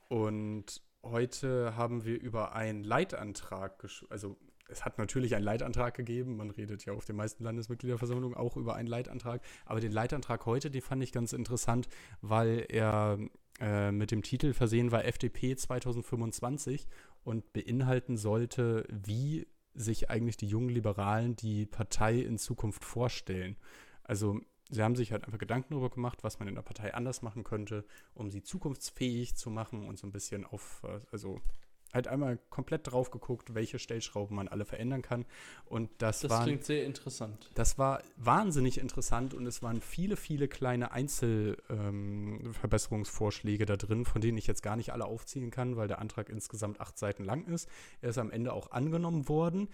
[0.09, 4.37] Und heute haben wir über einen Leitantrag, also
[4.69, 6.37] es hat natürlich einen Leitantrag gegeben.
[6.37, 9.43] Man redet ja auf den meisten Landesmitgliederversammlungen auch über einen Leitantrag.
[9.67, 11.88] Aber den Leitantrag heute, den fand ich ganz interessant,
[12.23, 13.19] weil er
[13.61, 16.87] äh, mit dem Titel versehen war FDP 2025
[17.23, 23.57] und beinhalten sollte, wie sich eigentlich die jungen Liberalen die Partei in Zukunft vorstellen.
[24.03, 24.40] Also
[24.71, 27.45] sie haben sich halt einfach Gedanken darüber gemacht, was man in der Partei anders machen
[27.45, 31.40] könnte, um sie zukunftsfähig zu machen und so ein bisschen auf, äh, also
[31.95, 35.27] halt einmal komplett drauf geguckt, welche Stellschrauben man alle verändern kann.
[35.65, 37.51] Und das, das waren, klingt sehr interessant.
[37.55, 44.21] Das war wahnsinnig interessant und es waren viele, viele kleine Einzelverbesserungsvorschläge ähm, da drin, von
[44.21, 47.47] denen ich jetzt gar nicht alle aufziehen kann, weil der Antrag insgesamt acht Seiten lang
[47.47, 47.69] ist.
[48.01, 49.69] Er ist am Ende auch angenommen worden.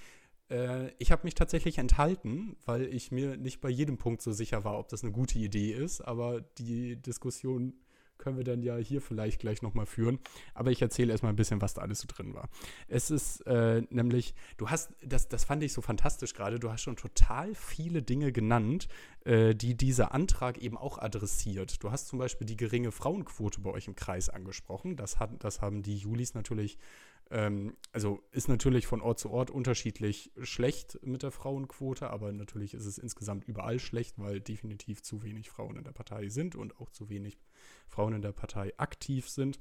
[0.51, 4.65] Äh, ich habe mich tatsächlich enthalten, weil ich mir nicht bei jedem Punkt so sicher
[4.65, 7.75] war, ob das eine gute Idee ist, aber die Diskussion
[8.21, 10.21] können wir dann ja hier vielleicht gleich nochmal führen.
[10.55, 12.49] Aber ich erzähle erstmal ein bisschen, was da alles so drin war.
[12.87, 16.83] Es ist äh, nämlich, du hast, das, das fand ich so fantastisch gerade, du hast
[16.83, 18.87] schon total viele Dinge genannt,
[19.25, 21.83] äh, die dieser Antrag eben auch adressiert.
[21.83, 24.97] Du hast zum Beispiel die geringe Frauenquote bei euch im Kreis angesprochen.
[24.97, 26.79] Das, hat, das haben die Julis natürlich
[27.31, 32.75] ähm, also ist natürlich von Ort zu Ort unterschiedlich schlecht mit der Frauenquote, aber natürlich
[32.75, 36.79] ist es insgesamt überall schlecht, weil definitiv zu wenig Frauen in der Partei sind und
[36.81, 37.39] auch zu wenig
[37.89, 39.61] Frauen in der Partei aktiv sind.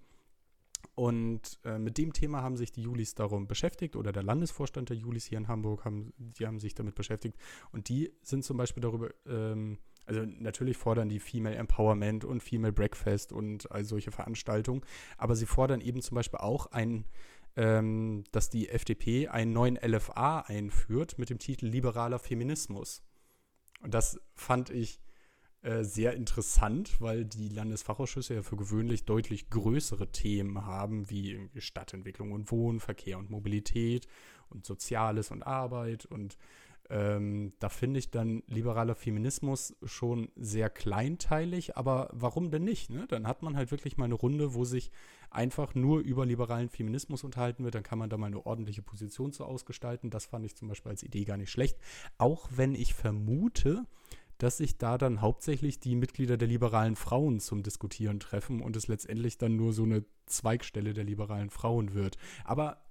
[0.95, 4.97] Und äh, mit dem Thema haben sich die Julis darum beschäftigt oder der Landesvorstand der
[4.97, 7.37] Julis hier in Hamburg, haben, die haben sich damit beschäftigt.
[7.71, 12.73] Und die sind zum Beispiel darüber, ähm, also natürlich fordern die Female Empowerment und Female
[12.73, 14.81] Breakfast und all solche Veranstaltungen,
[15.17, 17.05] aber sie fordern eben zum Beispiel auch ein
[17.59, 23.03] ähm, dass die FDP einen neuen LFA einführt mit dem Titel Liberaler Feminismus.
[23.81, 25.01] Und das fand ich
[25.61, 32.31] äh, sehr interessant, weil die Landesfachausschüsse ja für gewöhnlich deutlich größere Themen haben, wie Stadtentwicklung
[32.31, 34.07] und Wohnen, Verkehr und Mobilität
[34.47, 36.37] und Soziales und Arbeit und
[36.89, 42.89] ähm, da finde ich dann liberaler Feminismus schon sehr kleinteilig, aber warum denn nicht?
[42.89, 43.05] Ne?
[43.07, 44.91] Dann hat man halt wirklich mal eine Runde, wo sich
[45.29, 47.75] einfach nur über liberalen Feminismus unterhalten wird.
[47.75, 50.09] Dann kann man da mal eine ordentliche Position zu ausgestalten.
[50.09, 51.77] Das fand ich zum Beispiel als Idee gar nicht schlecht.
[52.17, 53.83] Auch wenn ich vermute,
[54.39, 58.87] dass sich da dann hauptsächlich die Mitglieder der liberalen Frauen zum Diskutieren treffen und es
[58.87, 62.17] letztendlich dann nur so eine Zweigstelle der liberalen Frauen wird.
[62.45, 62.81] Aber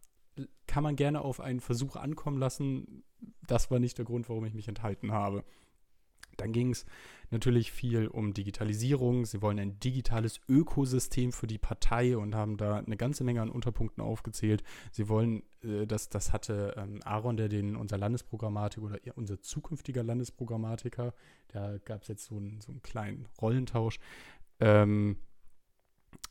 [0.67, 3.05] kann man gerne auf einen Versuch ankommen lassen.
[3.47, 5.45] Das war nicht der Grund, warum ich mich enthalten habe.
[6.39, 6.87] Dann ging es
[7.31, 9.27] natürlich viel um Digitalisierung.
[9.27, 13.51] Sie wollen ein digitales Ökosystem für die Partei und haben da eine ganze Menge an
[13.51, 14.63] Unterpunkten aufgezählt.
[14.93, 20.03] Sie wollen, äh, das, das hatte ähm, Aaron, der den unser Landesprogrammatik oder unser zukünftiger
[20.03, 21.13] Landesprogrammatiker,
[21.49, 23.99] da gab es jetzt so einen, so einen kleinen Rollentausch.
[24.61, 25.17] Ähm,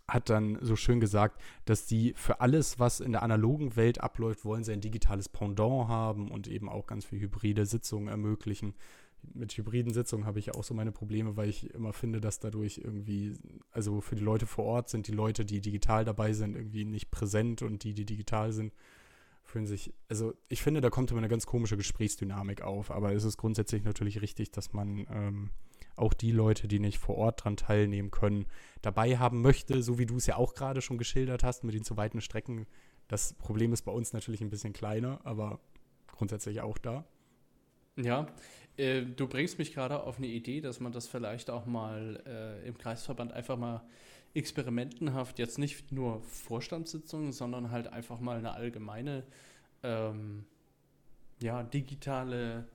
[0.10, 4.46] hat dann so schön gesagt, dass die für alles, was in der analogen Welt abläuft,
[4.46, 8.74] wollen sie ein digitales Pendant haben und eben auch ganz viel hybride Sitzungen ermöglichen.
[9.34, 12.78] Mit hybriden Sitzungen habe ich auch so meine Probleme, weil ich immer finde, dass dadurch
[12.78, 13.34] irgendwie,
[13.72, 17.12] also für die Leute vor Ort sind die Leute, die digital dabei sind, irgendwie nicht
[17.12, 18.72] präsent und die, die digital sind,
[19.44, 23.26] fühlen sich, also ich finde, da kommt immer eine ganz komische Gesprächsdynamik auf, aber es
[23.26, 25.50] ist grundsätzlich natürlich richtig, dass man ähm,
[25.98, 28.46] auch die Leute, die nicht vor Ort dran teilnehmen können,
[28.82, 31.84] dabei haben möchte, so wie du es ja auch gerade schon geschildert hast mit den
[31.84, 32.68] zu weiten Strecken.
[33.08, 35.60] Das Problem ist bei uns natürlich ein bisschen kleiner, aber
[36.08, 37.06] grundsätzlich auch da.
[37.96, 38.28] Ja,
[38.78, 42.68] äh, du bringst mich gerade auf eine Idee, dass man das vielleicht auch mal äh,
[42.68, 43.84] im Kreisverband einfach mal
[44.34, 49.24] experimentenhaft, jetzt nicht nur Vorstandssitzungen, sondern halt einfach mal eine allgemeine,
[49.82, 50.46] ähm,
[51.42, 52.68] ja, digitale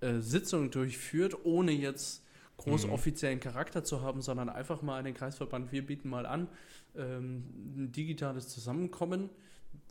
[0.00, 2.22] äh, Sitzung durchführt, ohne jetzt
[2.60, 2.92] groß mhm.
[2.92, 6.48] offiziellen Charakter zu haben, sondern einfach mal an den Kreisverband, wir bieten mal an,
[6.96, 7.44] ähm,
[7.76, 9.30] ein digitales Zusammenkommen,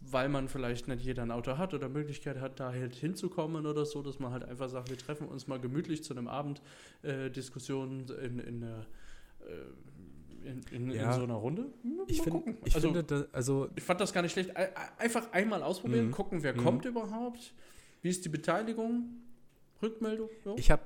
[0.02, 3.86] weil man vielleicht nicht jeder ein Auto hat oder Möglichkeit hat, da halt hinzukommen oder
[3.86, 6.62] so, dass man halt einfach sagt, wir treffen uns mal gemütlich zu einem Abend
[7.02, 8.68] äh, Diskussion in, in, äh,
[10.46, 11.10] in, in, ja.
[11.10, 11.66] in, so einer Runde.
[11.84, 14.52] Mal ich, find, ich also, finde, da, also ich fand das gar nicht schlecht.
[14.98, 16.12] Einfach einmal ausprobieren, mhm.
[16.12, 16.64] gucken, wer mhm.
[16.64, 17.54] kommt überhaupt,
[18.02, 19.22] wie ist die Beteiligung,
[19.82, 20.30] Rückmeldung.
[20.46, 20.54] Ja.
[20.56, 20.84] Ich habe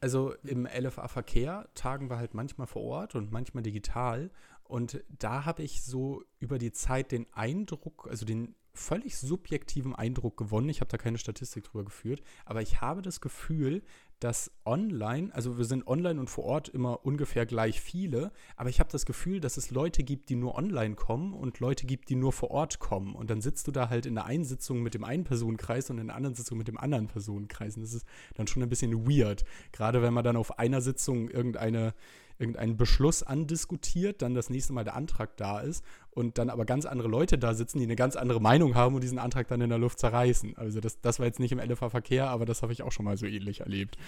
[0.00, 4.30] also im LFA-Verkehr tagen wir halt manchmal vor Ort und manchmal digital.
[4.64, 10.36] Und da habe ich so über die Zeit den Eindruck, also den völlig subjektiven Eindruck
[10.36, 10.68] gewonnen.
[10.68, 13.82] Ich habe da keine Statistik drüber geführt, aber ich habe das Gefühl,
[14.20, 18.80] dass online, also wir sind online und vor Ort immer ungefähr gleich viele, aber ich
[18.80, 22.16] habe das Gefühl, dass es Leute gibt, die nur online kommen und Leute gibt, die
[22.16, 23.14] nur vor Ort kommen.
[23.14, 25.98] Und dann sitzt du da halt in der einen Sitzung mit dem einen Personenkreis und
[25.98, 27.76] in der anderen Sitzung mit dem anderen Personenkreis.
[27.76, 29.44] Und das ist dann schon ein bisschen weird.
[29.72, 31.92] Gerade wenn man dann auf einer Sitzung irgendeine
[32.38, 36.86] irgendeinen Beschluss andiskutiert, dann das nächste Mal der Antrag da ist und dann aber ganz
[36.86, 39.68] andere Leute da sitzen, die eine ganz andere Meinung haben und diesen Antrag dann in
[39.68, 40.56] der Luft zerreißen.
[40.56, 43.04] Also das, das war jetzt nicht im LFA Verkehr, aber das habe ich auch schon
[43.04, 43.98] mal so ähnlich erlebt.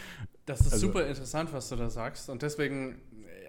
[0.47, 3.01] Das ist also, super interessant, was du da sagst und deswegen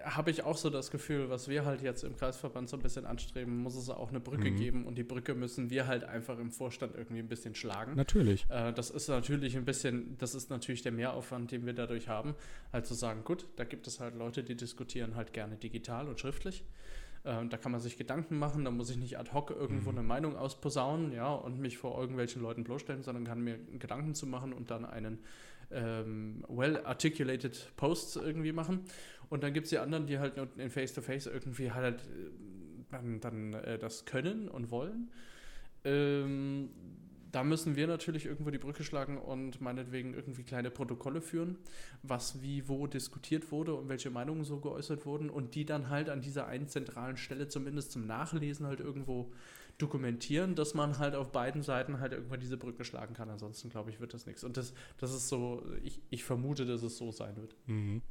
[0.04, 3.06] habe ich auch so das Gefühl, was wir halt jetzt im Kreisverband so ein bisschen
[3.06, 4.56] anstreben, muss es auch eine Brücke mhm.
[4.56, 7.94] geben und die Brücke müssen wir halt einfach im Vorstand irgendwie ein bisschen schlagen.
[7.94, 8.46] Natürlich.
[8.48, 12.34] Äh, das ist natürlich ein bisschen, das ist natürlich der Mehraufwand, den wir dadurch haben,
[12.72, 16.18] halt zu sagen, gut, da gibt es halt Leute, die diskutieren halt gerne digital und
[16.20, 16.64] schriftlich.
[17.24, 19.98] Äh, da kann man sich Gedanken machen, da muss ich nicht ad hoc irgendwo mhm.
[19.98, 24.26] eine Meinung ausposaunen, ja, und mich vor irgendwelchen Leuten bloßstellen, sondern kann mir Gedanken zu
[24.26, 25.18] machen und dann einen
[25.72, 28.84] ähm, well-articulated Post irgendwie machen.
[29.30, 32.30] Und dann gibt es die anderen, die halt in Face-to-Face -face irgendwie halt äh,
[32.90, 35.10] dann, dann äh, das können und wollen.
[35.84, 36.68] Ähm,
[37.32, 41.56] da müssen wir natürlich irgendwo die Brücke schlagen und meinetwegen irgendwie kleine Protokolle führen,
[42.02, 46.08] was wie wo diskutiert wurde und welche Meinungen so geäußert wurden und die dann halt
[46.08, 49.32] an dieser einen zentralen Stelle zumindest zum Nachlesen halt irgendwo
[49.78, 53.30] dokumentieren, dass man halt auf beiden Seiten halt irgendwann diese Brücke schlagen kann.
[53.30, 54.44] Ansonsten glaube ich, wird das nichts.
[54.44, 57.54] Und das, das ist so, ich, ich vermute, dass es so sein wird.
[57.66, 58.02] Mhm.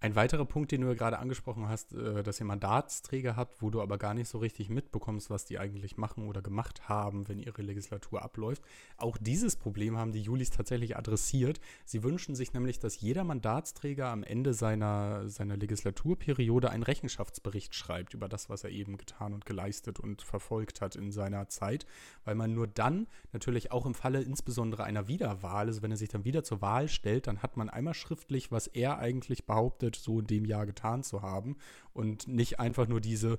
[0.00, 3.68] Ein weiterer Punkt, den du ja gerade angesprochen hast, äh, dass ihr Mandatsträger habt, wo
[3.68, 7.40] du aber gar nicht so richtig mitbekommst, was die eigentlich machen oder gemacht haben, wenn
[7.40, 8.62] ihre Legislatur abläuft.
[8.96, 11.58] Auch dieses Problem haben die Julis tatsächlich adressiert.
[11.84, 18.14] Sie wünschen sich nämlich, dass jeder Mandatsträger am Ende seiner, seiner Legislaturperiode einen Rechenschaftsbericht schreibt
[18.14, 21.86] über das, was er eben getan und geleistet und verfolgt hat in seiner Zeit,
[22.24, 26.08] weil man nur dann natürlich auch im Falle insbesondere einer Wiederwahl, also wenn er sich
[26.08, 29.96] dann wieder zur Wahl stellt, dann hat man einmal schriftlich, was er eigentlich behauptet, behauptet,
[29.96, 31.56] so in dem Jahr getan zu haben
[31.92, 33.38] und nicht einfach nur diese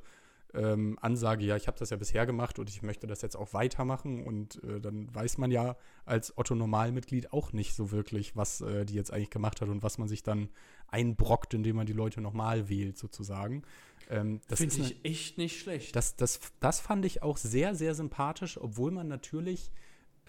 [0.54, 3.54] ähm, Ansage, ja, ich habe das ja bisher gemacht und ich möchte das jetzt auch
[3.54, 8.84] weitermachen und äh, dann weiß man ja als Otto-Normalmitglied auch nicht so wirklich, was äh,
[8.84, 10.50] die jetzt eigentlich gemacht hat und was man sich dann
[10.88, 13.62] einbrockt, indem man die Leute nochmal wählt, sozusagen.
[14.10, 15.96] Ähm, Finde ich eine, echt nicht schlecht.
[15.96, 19.70] Das, das, das fand ich auch sehr, sehr sympathisch, obwohl man natürlich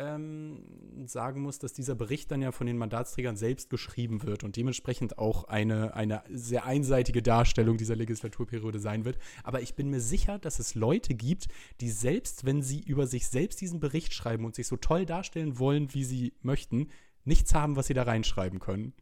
[0.00, 0.64] ähm,
[1.06, 5.18] sagen muss, dass dieser Bericht dann ja von den Mandatsträgern selbst geschrieben wird und dementsprechend
[5.18, 9.18] auch eine, eine sehr einseitige Darstellung dieser Legislaturperiode sein wird.
[9.44, 11.48] Aber ich bin mir sicher, dass es Leute gibt,
[11.80, 15.58] die selbst, wenn sie über sich selbst diesen Bericht schreiben und sich so toll darstellen
[15.58, 16.88] wollen, wie sie möchten,
[17.24, 18.94] nichts haben, was sie da reinschreiben können.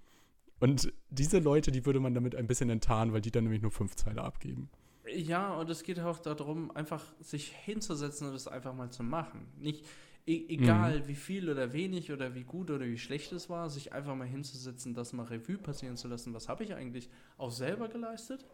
[0.61, 3.71] Und diese Leute, die würde man damit ein bisschen enttarnen, weil die dann nämlich nur
[3.71, 4.69] fünf Zeile abgeben.
[5.15, 9.47] Ja, und es geht auch darum, einfach sich hinzusetzen und das einfach mal zu machen.
[9.57, 9.87] Nicht,
[10.29, 11.09] E egal mhm.
[11.09, 14.27] wie viel oder wenig oder wie gut oder wie schlecht es war, sich einfach mal
[14.27, 18.45] hinzusetzen, das mal Revue passieren zu lassen, was habe ich eigentlich auch selber geleistet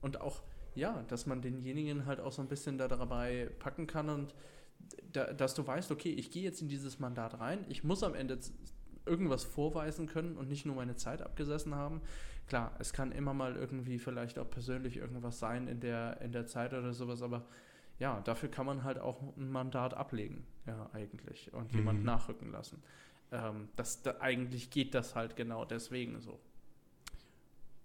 [0.00, 0.42] und auch,
[0.74, 4.34] ja, dass man denjenigen halt auch so ein bisschen da dabei packen kann und
[5.12, 8.14] da, dass du weißt, okay, ich gehe jetzt in dieses Mandat rein, ich muss am
[8.14, 8.38] Ende
[9.04, 12.00] irgendwas vorweisen können und nicht nur meine Zeit abgesessen haben.
[12.46, 16.46] Klar, es kann immer mal irgendwie vielleicht auch persönlich irgendwas sein in der, in der
[16.46, 17.44] Zeit oder sowas, aber
[17.98, 21.78] ja, dafür kann man halt auch ein Mandat ablegen, ja, eigentlich, und mhm.
[21.78, 22.82] jemand nachrücken lassen.
[23.32, 26.38] Ähm, das, da, eigentlich geht das halt genau deswegen so.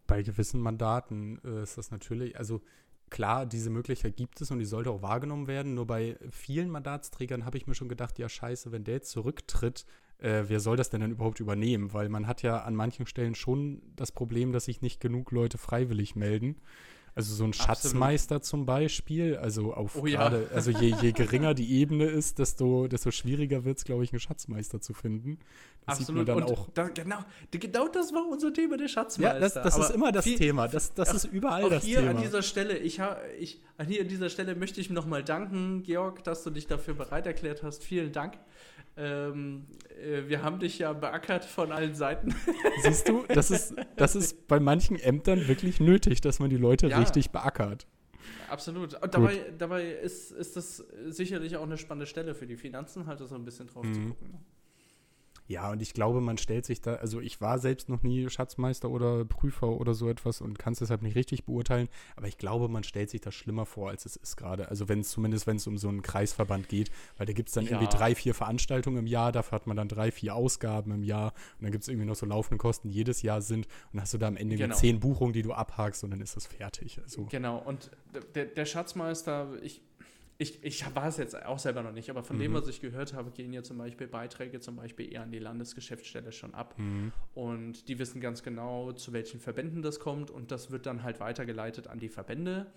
[0.07, 2.61] Bei gewissen Mandaten äh, ist das natürlich, also
[3.09, 5.75] klar, diese Möglichkeit gibt es und die sollte auch wahrgenommen werden.
[5.75, 9.85] Nur bei vielen Mandatsträgern habe ich mir schon gedacht, ja scheiße, wenn der jetzt zurücktritt,
[10.19, 11.93] äh, wer soll das denn dann überhaupt übernehmen?
[11.93, 15.57] Weil man hat ja an manchen Stellen schon das Problem, dass sich nicht genug Leute
[15.57, 16.57] freiwillig melden.
[17.15, 18.45] Also so ein Schatzmeister Absolut.
[18.45, 20.55] zum Beispiel, also auf oh, gerade, ja.
[20.55, 24.19] also je, je geringer die Ebene ist, desto, desto schwieriger wird es, glaube ich, einen
[24.19, 25.39] Schatzmeister zu finden.
[25.85, 26.25] Das Absolut.
[26.25, 26.69] sieht man dann Und auch.
[26.73, 27.19] Da, genau,
[27.51, 29.35] genau das war unser Thema, der Schatzmeister.
[29.35, 30.67] Ja, das, das ist immer das viel, Thema.
[30.67, 32.11] Das, das ist überall auch das hier Thema.
[32.11, 33.01] An dieser Stelle, ich,
[33.39, 37.25] ich, hier an dieser Stelle möchte ich nochmal danken, Georg, dass du dich dafür bereit
[37.25, 37.83] erklärt hast.
[37.83, 38.37] Vielen Dank.
[38.99, 39.65] Ähm,
[40.01, 42.35] äh, wir haben dich ja beackert von allen Seiten.
[42.83, 46.87] Siehst du, das ist, das ist bei manchen Ämtern wirklich nötig, dass man die Leute
[46.87, 47.87] ja, richtig beackert.
[48.49, 49.01] Absolut.
[49.01, 53.19] Und dabei, dabei ist, ist das sicherlich auch eine spannende Stelle für die Finanzen, halt
[53.19, 53.93] so ein bisschen drauf mhm.
[53.93, 54.39] zu gucken.
[55.49, 58.87] Ja, und ich glaube, man stellt sich da, also ich war selbst noch nie Schatzmeister
[58.87, 62.67] oder Prüfer oder so etwas und kann es deshalb nicht richtig beurteilen, aber ich glaube,
[62.67, 64.69] man stellt sich das schlimmer vor, als es ist gerade.
[64.69, 67.55] Also wenn es zumindest, wenn es um so einen Kreisverband geht, weil da gibt es
[67.55, 67.71] dann ja.
[67.71, 71.33] irgendwie drei, vier Veranstaltungen im Jahr, dafür hat man dann drei, vier Ausgaben im Jahr
[71.57, 74.01] und dann gibt es irgendwie noch so laufende Kosten, die jedes Jahr sind und dann
[74.03, 74.75] hast du da am Ende genau.
[74.75, 77.01] zehn Buchungen, die du abhakst und dann ist das fertig.
[77.01, 77.25] Also.
[77.25, 77.89] Genau, und
[78.35, 79.81] der, der Schatzmeister, ich
[80.41, 82.41] ich, ich war es jetzt auch selber noch nicht, aber von mhm.
[82.41, 85.39] dem, was ich gehört habe, gehen ja zum Beispiel Beiträge zum Beispiel eher an die
[85.39, 86.75] Landesgeschäftsstelle schon ab.
[86.77, 87.11] Mhm.
[87.33, 91.19] Und die wissen ganz genau, zu welchen Verbänden das kommt und das wird dann halt
[91.19, 92.67] weitergeleitet an die Verbände.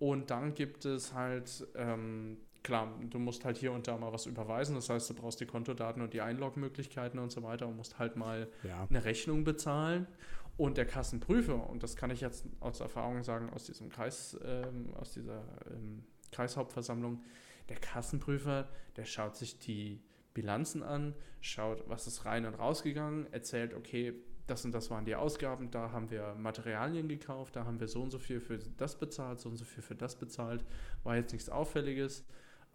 [0.00, 4.26] Und dann gibt es halt, ähm, klar, du musst halt hier und da mal was
[4.26, 4.74] überweisen.
[4.74, 8.16] Das heißt, du brauchst die Kontodaten und die Einlogmöglichkeiten und so weiter und musst halt
[8.16, 8.88] mal ja.
[8.90, 10.08] eine Rechnung bezahlen.
[10.56, 14.92] Und der Kassenprüfer, und das kann ich jetzt aus Erfahrung sagen, aus diesem Kreis, ähm,
[14.96, 17.22] aus dieser ähm, Kreishauptversammlung,
[17.68, 20.00] der Kassenprüfer, der schaut sich die
[20.34, 24.14] Bilanzen an, schaut, was ist rein und rausgegangen, erzählt, okay,
[24.46, 28.02] das und das waren die Ausgaben, da haben wir Materialien gekauft, da haben wir so
[28.02, 30.64] und so viel für das bezahlt, so und so viel für das bezahlt,
[31.04, 32.24] war jetzt nichts Auffälliges.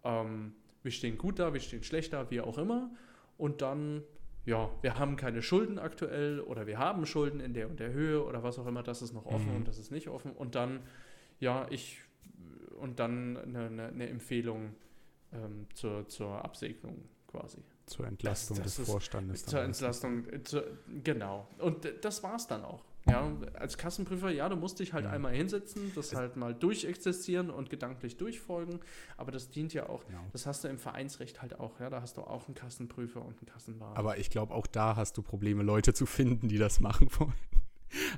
[0.04, 2.90] Ähm, wir stehen gut da, wir stehen schlecht da, wie auch immer.
[3.36, 4.04] Und dann,
[4.44, 8.24] ja, wir haben keine Schulden aktuell oder wir haben Schulden in der und der Höhe
[8.24, 9.56] oder was auch immer, das ist noch offen mhm.
[9.56, 10.32] und das ist nicht offen.
[10.32, 10.80] Und dann,
[11.40, 12.03] ja, ich,
[12.84, 14.74] und dann eine, eine, eine Empfehlung
[15.32, 17.58] ähm, zur, zur Absegnung quasi.
[17.86, 19.46] Zur Entlastung das, das des Vorstandes.
[19.46, 20.62] Zur Entlastung, zu,
[21.02, 21.48] genau.
[21.58, 22.84] Und das war es dann auch.
[23.06, 25.10] Ja, als Kassenprüfer, ja, du musst dich halt ja.
[25.10, 28.80] einmal hinsetzen, das halt mal durchexistieren und gedanklich durchfolgen,
[29.18, 30.24] aber das dient ja auch, genau.
[30.32, 33.36] das hast du im Vereinsrecht halt auch, ja, da hast du auch einen Kassenprüfer und
[33.36, 33.98] einen Kassenwart.
[33.98, 37.34] Aber ich glaube, auch da hast du Probleme, Leute zu finden, die das machen wollen.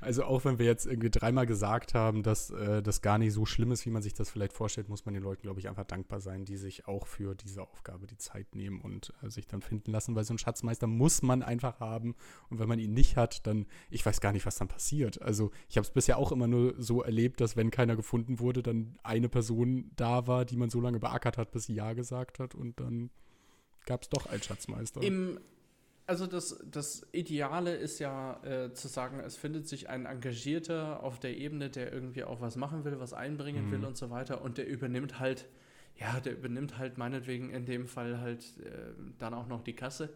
[0.01, 3.47] Also auch wenn wir jetzt irgendwie dreimal gesagt haben, dass äh, das gar nicht so
[3.47, 5.85] schlimm ist, wie man sich das vielleicht vorstellt, muss man den Leuten, glaube ich, einfach
[5.85, 9.63] dankbar sein, die sich auch für diese Aufgabe die Zeit nehmen und äh, sich dann
[9.63, 12.15] finden lassen, weil so einen Schatzmeister muss man einfach haben.
[12.49, 15.21] Und wenn man ihn nicht hat, dann, ich weiß gar nicht, was dann passiert.
[15.23, 18.63] Also ich habe es bisher auch immer nur so erlebt, dass wenn keiner gefunden wurde,
[18.63, 22.39] dann eine Person da war, die man so lange beackert hat, bis sie Ja gesagt
[22.39, 23.11] hat und dann
[23.87, 25.03] gab es doch einen Schatzmeister.
[25.03, 25.39] Im
[26.07, 31.19] also das, das Ideale ist ja äh, zu sagen, es findet sich ein Engagierter auf
[31.19, 33.73] der Ebene, der irgendwie auch was machen will, was einbringen mhm.
[33.73, 35.47] will und so weiter und der übernimmt halt,
[35.97, 40.11] ja, der übernimmt halt meinetwegen in dem Fall halt äh, dann auch noch die Kasse.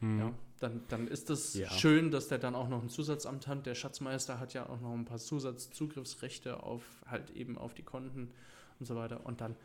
[0.00, 0.18] Mhm.
[0.18, 1.70] Ja, dann, dann ist es ja.
[1.70, 3.66] schön, dass der dann auch noch ein Zusatzamt hat.
[3.66, 8.30] Der Schatzmeister hat ja auch noch ein paar Zusatzzugriffsrechte auf halt eben auf die Konten
[8.80, 9.24] und so weiter.
[9.24, 9.56] Und dann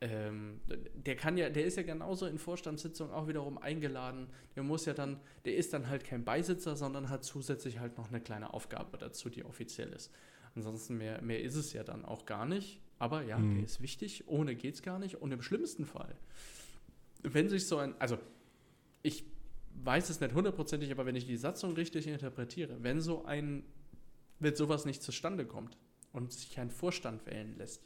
[0.00, 0.60] ähm,
[0.94, 4.28] der kann ja, der ist ja genauso in Vorstandssitzungen auch wiederum eingeladen.
[4.54, 8.08] Der muss ja dann, der ist dann halt kein Beisitzer, sondern hat zusätzlich halt noch
[8.08, 10.12] eine kleine Aufgabe dazu, die offiziell ist.
[10.54, 12.80] Ansonsten mehr, mehr ist es ja dann auch gar nicht.
[12.98, 13.56] Aber ja, mhm.
[13.56, 14.24] der ist wichtig.
[14.28, 15.16] Ohne geht es gar nicht.
[15.16, 16.16] Und im schlimmsten Fall,
[17.22, 18.18] wenn sich so ein, also
[19.02, 19.24] ich
[19.84, 23.64] weiß es nicht hundertprozentig, aber wenn ich die Satzung richtig interpretiere, wenn so ein,
[24.38, 25.76] wenn sowas nicht zustande kommt
[26.12, 27.82] und sich ein Vorstand wählen lässt,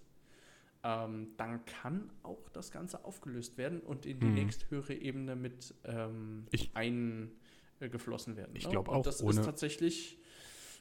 [0.85, 4.35] ähm, dann kann auch das Ganze aufgelöst werden und in die hm.
[4.35, 8.55] nächsthöhere Ebene mit ähm, eingeflossen werden.
[8.57, 8.71] Ich ne?
[8.71, 9.05] glaube auch.
[9.05, 10.19] Das ist tatsächlich,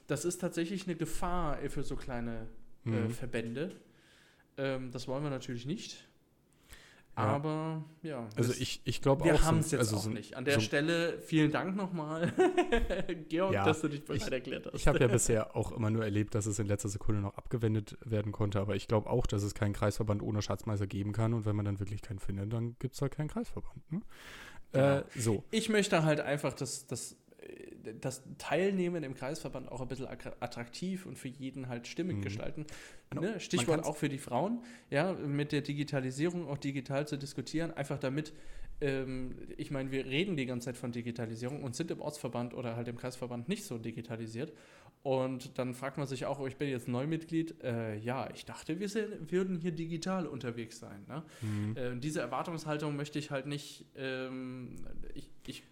[0.08, 2.48] das ist tatsächlich eine Gefahr für so kleine
[2.86, 3.10] äh, hm.
[3.12, 3.80] Verbände.
[4.58, 6.08] Ähm, das wollen wir natürlich nicht.
[7.16, 8.28] Aber ja.
[8.36, 9.26] Also ich, ich glaube auch.
[9.26, 10.36] Wir haben es jetzt also auch so, nicht.
[10.36, 12.32] An der so Stelle vielen Dank nochmal,
[13.30, 14.76] Georg, ja, dass du dich bereit erklärt hast.
[14.76, 17.98] Ich habe ja bisher auch immer nur erlebt, dass es in letzter Sekunde noch abgewendet
[18.06, 18.60] werden konnte.
[18.60, 21.34] Aber ich glaube auch, dass es keinen Kreisverband ohne Schatzmeister geben kann.
[21.34, 23.92] Und wenn man dann wirklich keinen findet, dann gibt es halt keinen Kreisverband.
[23.92, 24.02] Ne?
[24.72, 24.98] Genau.
[25.00, 25.44] Äh, so.
[25.52, 27.18] Ich möchte halt einfach das, das
[28.00, 32.22] das Teilnehmen im Kreisverband auch ein bisschen attraktiv und für jeden halt stimmig mhm.
[32.22, 32.66] gestalten.
[33.10, 33.22] Genau.
[33.22, 33.40] Ne?
[33.40, 38.34] Stichwort auch für die Frauen, ja, mit der Digitalisierung auch digital zu diskutieren, einfach damit,
[38.80, 42.76] ähm, ich meine, wir reden die ganze Zeit von Digitalisierung und sind im Ortsverband oder
[42.76, 44.54] halt im Kreisverband nicht so digitalisiert.
[45.04, 47.64] Und dann fragt man sich auch, oh, ich bin jetzt Neumitglied.
[47.64, 51.06] Äh, ja, ich dachte, wir sind, würden hier digital unterwegs sein.
[51.08, 51.24] Ne?
[51.42, 51.78] Mhm.
[51.78, 53.86] Äh, diese Erwartungshaltung möchte ich halt nicht.
[53.96, 54.76] Ähm,
[55.16, 55.64] ich, ich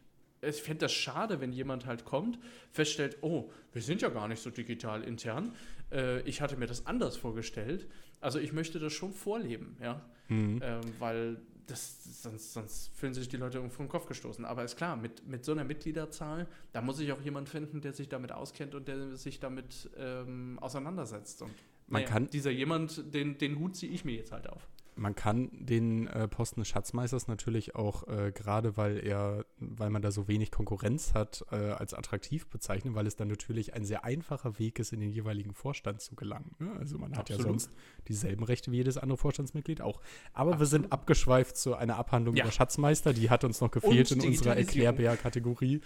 [0.41, 2.39] ich fände das schade, wenn jemand halt kommt,
[2.71, 5.53] feststellt, oh, wir sind ja gar nicht so digital intern.
[5.91, 7.87] Äh, ich hatte mir das anders vorgestellt.
[8.21, 10.05] Also ich möchte das schon vorleben, ja.
[10.27, 10.59] Mhm.
[10.63, 14.43] Ähm, weil das, sonst, sonst fühlen sich die Leute irgendwo vom Kopf gestoßen.
[14.45, 17.93] Aber ist klar, mit, mit so einer Mitgliederzahl, da muss ich auch jemand finden, der
[17.93, 21.41] sich damit auskennt und der sich damit ähm, auseinandersetzt.
[21.41, 21.51] Und
[21.87, 25.15] man naja, kann dieser jemand, den, den Hut ziehe ich mir jetzt halt auf man
[25.15, 30.11] kann den äh, Posten des Schatzmeisters natürlich auch äh, gerade, weil er, weil man da
[30.11, 34.59] so wenig Konkurrenz hat, äh, als attraktiv bezeichnen, weil es dann natürlich ein sehr einfacher
[34.59, 36.55] Weg ist, in den jeweiligen Vorstand zu gelangen.
[36.59, 36.71] Ne?
[36.79, 37.41] Also man hat Absolut.
[37.41, 37.71] ja sonst
[38.07, 40.01] dieselben Rechte wie jedes andere Vorstandsmitglied auch.
[40.33, 40.59] Aber Absolut.
[40.59, 42.43] wir sind abgeschweift zu einer Abhandlung ja.
[42.43, 45.81] über Schatzmeister, die hat uns noch gefehlt in unserer Erklärbär-Kategorie.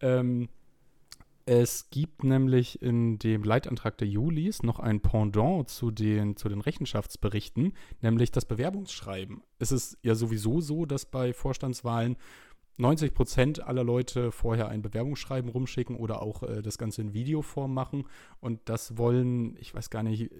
[0.00, 0.48] Ähm,
[1.46, 6.62] es gibt nämlich in dem Leitantrag der Julis noch ein Pendant zu den, zu den
[6.62, 9.42] Rechenschaftsberichten, nämlich das Bewerbungsschreiben.
[9.58, 12.16] Es ist ja sowieso so, dass bei Vorstandswahlen
[12.78, 17.72] 90 Prozent aller Leute vorher ein Bewerbungsschreiben rumschicken oder auch äh, das Ganze in Videoform
[17.72, 18.04] machen.
[18.40, 20.30] Und das wollen, ich weiß gar nicht,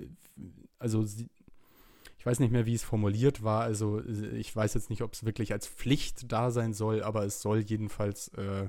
[0.78, 1.04] also
[2.18, 3.62] ich weiß nicht mehr, wie es formuliert war.
[3.62, 7.42] Also ich weiß jetzt nicht, ob es wirklich als Pflicht da sein soll, aber es
[7.42, 8.68] soll jedenfalls äh,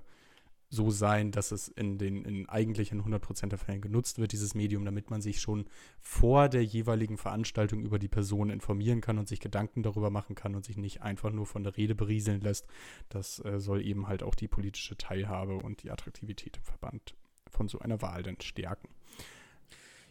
[0.70, 4.56] so sein, dass es in den in eigentlich in 100% der Fällen genutzt wird, dieses
[4.56, 5.66] Medium, damit man sich schon
[6.02, 10.56] vor der jeweiligen Veranstaltung über die Person informieren kann und sich Gedanken darüber machen kann
[10.56, 12.68] und sich nicht einfach nur von der Rede berieseln lässt.
[13.10, 17.16] Das äh, soll eben halt auch die politische Teilhabe und die Attraktivität im Verband
[17.50, 18.90] von so einer Wahl dann stärken.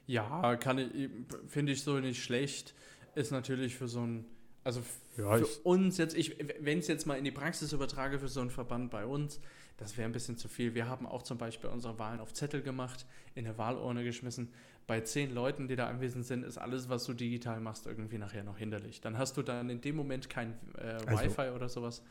[0.06, 1.10] Ja, kann ich,
[1.46, 2.74] finde ich so nicht schlecht.
[3.14, 4.24] Ist natürlich für so ein,
[4.62, 4.82] also
[5.16, 8.28] ja, für uns jetzt, ich, wenn ich es jetzt mal in die Praxis übertrage, für
[8.28, 9.40] so einen Verband bei uns,
[9.76, 10.74] das wäre ein bisschen zu viel.
[10.74, 14.52] Wir haben auch zum Beispiel unsere Wahlen auf Zettel gemacht, in eine Wahlurne geschmissen.
[14.86, 18.44] Bei zehn Leuten, die da anwesend sind, ist alles, was du digital machst, irgendwie nachher
[18.44, 19.00] noch hinderlich.
[19.00, 22.02] Dann hast du dann in dem Moment kein äh, also, Wi-Fi oder sowas.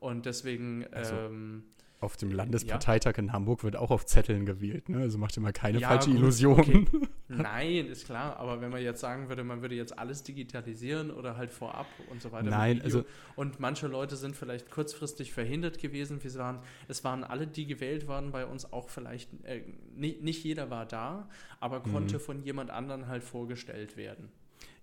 [0.00, 0.86] Und deswegen.
[0.92, 1.64] Also, ähm,
[2.02, 3.22] auf dem Landesparteitag ja.
[3.22, 4.88] in Hamburg wird auch auf Zetteln gewählt.
[4.88, 4.98] Ne?
[4.98, 6.60] Also macht ihr mal keine ja, falsche gut, Illusion.
[6.60, 6.86] Okay.
[7.28, 8.36] Nein, ist klar.
[8.36, 12.20] Aber wenn man jetzt sagen würde, man würde jetzt alles digitalisieren oder halt vorab und
[12.20, 12.50] so weiter.
[12.50, 13.04] Nein, also
[13.36, 16.22] und manche Leute sind vielleicht kurzfristig verhindert gewesen.
[16.22, 19.30] Wir waren, es waren alle, die gewählt waren, bei uns auch vielleicht.
[19.44, 19.62] Äh,
[19.94, 21.28] nicht, nicht jeder war da,
[21.60, 22.20] aber konnte mhm.
[22.20, 24.30] von jemand anderen halt vorgestellt werden.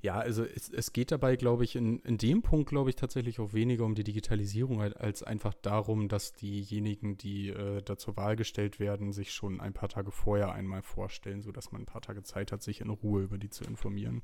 [0.02, 3.40] Ja, also es, es geht dabei, glaube ich, in, in dem Punkt, glaube ich, tatsächlich
[3.40, 8.38] auch weniger um die Digitalisierung als einfach darum, dass diejenigen, die äh, da zur Wahl
[8.38, 12.24] gestellt werden, sich schon ein paar Tage vorher einmal vorstellen, sodass man ein paar Tage
[12.24, 14.22] Zeit hat, sich in Ruhe über die zu informieren.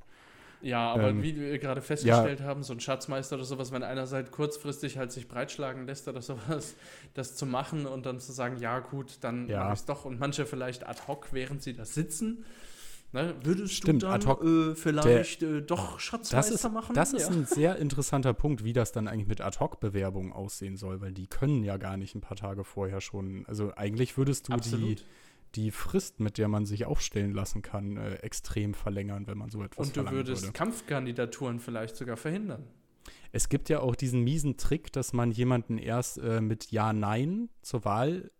[0.61, 2.45] Ja, aber ähm, wie wir gerade festgestellt ja.
[2.45, 6.21] haben, so ein Schatzmeister oder sowas, wenn einer seit kurzfristig halt sich breitschlagen lässt oder
[6.21, 6.76] sowas,
[7.13, 9.59] das zu machen und dann zu sagen, ja gut, dann ja.
[9.59, 10.05] mache ich es doch.
[10.05, 12.45] Und manche vielleicht ad hoc, während sie da sitzen,
[13.16, 13.34] Ne?
[13.43, 16.93] Würdest Stimmt, du dann äh, vielleicht der, äh, doch Schatzmeister das ist, machen?
[16.93, 17.20] Das ja.
[17.20, 21.28] ist ein sehr interessanter Punkt, wie das dann eigentlich mit Ad-Hoc-Bewerbungen aussehen soll, weil die
[21.28, 23.45] können ja gar nicht ein paar Tage vorher schon.
[23.47, 24.97] Also eigentlich würdest du die,
[25.55, 29.63] die Frist, mit der man sich aufstellen lassen kann, äh, extrem verlängern, wenn man so
[29.63, 30.53] etwas Und du würdest würde.
[30.53, 32.68] Kampfkandidaturen vielleicht sogar verhindern.
[33.32, 37.47] Es gibt ja auch diesen miesen Trick, dass man jemanden erst äh, mit Ja, Nein
[37.61, 38.32] zur Wahl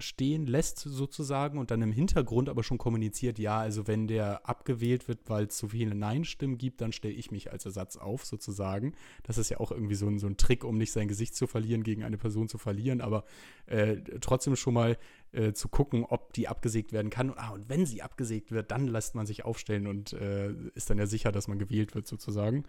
[0.00, 5.08] stehen lässt sozusagen und dann im Hintergrund aber schon kommuniziert, ja, also wenn der abgewählt
[5.08, 8.94] wird, weil es zu viele Nein-Stimmen gibt, dann stelle ich mich als Ersatz auf sozusagen.
[9.22, 11.46] Das ist ja auch irgendwie so ein, so ein Trick, um nicht sein Gesicht zu
[11.46, 13.24] verlieren, gegen eine Person zu verlieren, aber
[13.66, 14.98] äh, trotzdem schon mal
[15.32, 17.32] äh, zu gucken, ob die abgesägt werden kann.
[17.36, 20.98] Ah, und wenn sie abgesägt wird, dann lässt man sich aufstellen und äh, ist dann
[20.98, 22.64] ja sicher, dass man gewählt wird sozusagen.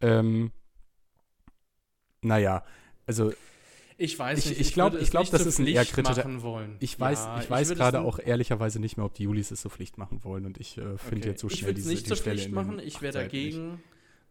[0.00, 0.52] Ähm,
[2.22, 2.64] naja,
[3.06, 3.32] also
[4.00, 4.60] ich weiß nicht.
[4.60, 6.24] Ich, ich glaube, ich glaub, das ist ein eher kritischer.
[6.78, 9.68] Ich weiß, ja, ich weiß gerade auch ehrlicherweise nicht mehr, ob die Julis es so
[9.68, 11.28] Pflicht machen wollen und ich äh, finde okay.
[11.30, 12.78] jetzt so schnell ich diese nicht die zur Stelle Pflicht machen.
[12.78, 13.82] Ich wäre dagegen, nicht.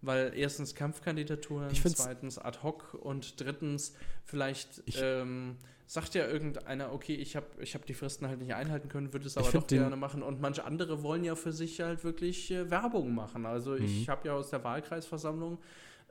[0.01, 3.93] weil erstens Kampfkandidaturen, zweitens ad hoc und drittens
[4.24, 8.88] vielleicht ähm, sagt ja irgendeiner, okay, ich habe ich hab die Fristen halt nicht einhalten
[8.88, 10.24] können, würde es aber doch gerne machen.
[10.24, 13.45] Und manche andere wollen ja für sich halt wirklich äh, Werbung machen.
[13.45, 13.84] Also mhm.
[13.84, 15.57] ich habe ja aus der Wahlkreisversammlung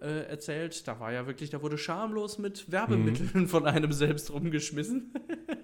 [0.01, 0.87] äh, erzählt.
[0.87, 3.49] Da war ja wirklich, da wurde schamlos mit Werbemitteln mhm.
[3.49, 5.13] von einem selbst rumgeschmissen.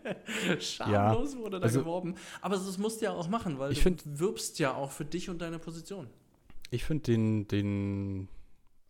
[0.60, 2.14] schamlos ja, wurde da also, geworben.
[2.40, 5.28] Aber das musst du ja auch machen, weil du find, wirbst ja auch für dich
[5.28, 6.08] und deine Position.
[6.70, 8.28] Ich finde den, den,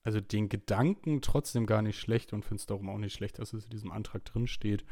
[0.05, 3.53] also den Gedanken trotzdem gar nicht schlecht und finde es darum auch nicht schlecht, dass
[3.53, 4.85] es in diesem Antrag drin steht.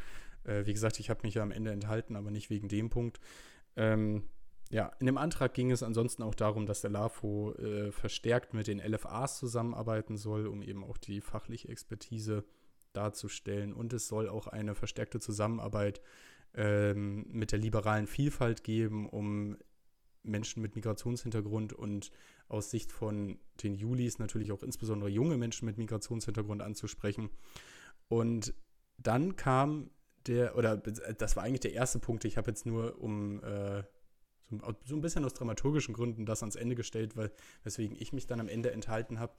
[0.45, 3.21] Äh, wie gesagt, ich habe mich ja am Ende enthalten, aber nicht wegen dem Punkt.
[3.77, 4.25] Ähm,
[4.71, 8.69] ja, in dem Antrag ging es ansonsten auch darum, dass der LAFO äh, verstärkt mit
[8.69, 12.45] den LFAs zusammenarbeiten soll, um eben auch die fachliche Expertise
[12.93, 13.73] darzustellen.
[13.73, 16.01] Und es soll auch eine verstärkte Zusammenarbeit
[16.55, 19.57] ähm, mit der liberalen Vielfalt geben, um
[20.23, 22.13] Menschen mit Migrationshintergrund und
[22.49, 27.31] aus Sicht von den Julis natürlich auch insbesondere junge Menschen mit Migrationshintergrund anzusprechen.
[28.09, 28.55] Und
[28.99, 29.91] dann kam
[30.27, 33.83] der, oder das war eigentlich der erste Punkt, ich habe jetzt nur um äh,
[34.85, 37.31] so ein bisschen aus dramaturgischen Gründen das ans Ende gestellt, weil,
[37.63, 39.33] weswegen ich mich dann am Ende enthalten habe.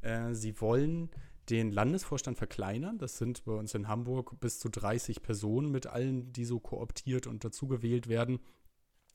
[0.00, 1.10] Äh, sie wollen
[1.50, 2.98] den Landesvorstand verkleinern.
[2.98, 7.26] Das sind bei uns in Hamburg bis zu 30 Personen mit allen, die so kooptiert
[7.26, 8.40] und dazugewählt werden.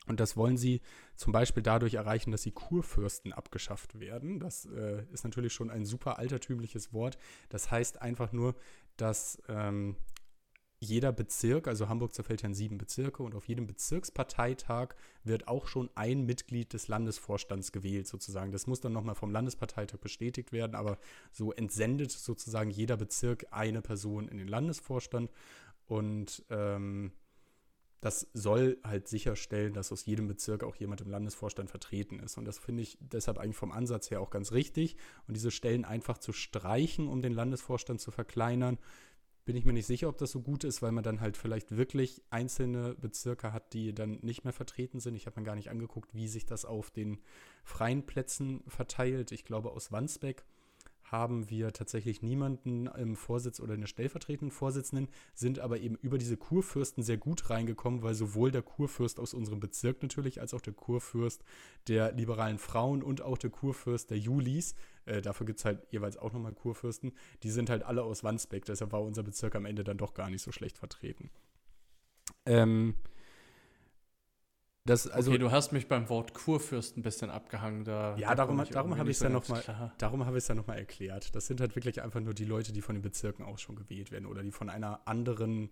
[0.08, 0.82] Und das wollen sie
[1.16, 4.39] zum Beispiel dadurch erreichen, dass sie Kurfürsten abgeschafft werden.
[4.39, 7.18] Das äh, ist natürlich schon ein super altertümliches Wort.
[7.50, 8.56] Das heißt einfach nur,
[8.95, 9.98] dass ähm,
[10.80, 14.89] jeder Bezirk, also Hamburg zerfällt ja in sieben Bezirke und auf jedem Bezirksparteitag
[15.23, 18.51] wird auch schon ein Mitglied des Landesvorstands gewählt, sozusagen.
[18.51, 20.99] Das muss dann nochmal vom Landesparteitag bestätigt werden, aber
[21.32, 25.32] so entsendet sozusagen jeder Bezirk eine Person in den Landesvorstand
[25.88, 27.11] und ähm,
[28.01, 32.38] das soll halt sicherstellen, dass aus jedem Bezirk auch jemand im Landesvorstand vertreten ist.
[32.38, 34.97] Und das finde ich deshalb eigentlich vom Ansatz her auch ganz richtig.
[35.28, 38.78] Und diese Stellen einfach zu streichen, um den Landesvorstand zu verkleinern,
[39.48, 41.78] bin ich mir nicht sicher, ob das so gut ist, weil man dann halt vielleicht
[41.78, 45.16] wirklich einzelne Bezirke hat, die dann nicht mehr vertreten sind.
[45.16, 47.20] Ich habe mir gar nicht angeguckt, wie sich das auf den
[47.64, 49.32] freien Plätzen verteilt.
[49.32, 50.43] Ich glaube, aus Wandsbeck
[51.12, 56.38] haben wir tatsächlich niemanden im Vorsitz oder eine stellvertretenden Vorsitzenden, sind aber eben über diese
[56.38, 60.74] Kurfürsten sehr gut reingekommen, weil sowohl der Kurfürst aus unserem Bezirk natürlich, als auch der
[60.74, 61.43] Kurfürst
[61.88, 66.18] der liberalen Frauen und auch der Kurfürst der Julis, äh, dafür gibt es halt jeweils
[66.18, 69.84] auch nochmal Kurfürsten, die sind halt alle aus Wandsbeck, deshalb war unser Bezirk am Ende
[69.84, 71.30] dann doch gar nicht so schlecht vertreten.
[72.45, 72.95] Ähm,
[74.88, 77.83] Das, also, okay, du hast mich beim Wort Kurfürst ein bisschen abgehangen.
[77.83, 81.35] Da, ja, da darum, darum habe ich es ja nochmal hab noch erklärt.
[81.35, 84.11] Das sind halt wirklich einfach nur die Leute, die von den Bezirken auch schon gewählt
[84.13, 85.69] werden oder die von einer anderen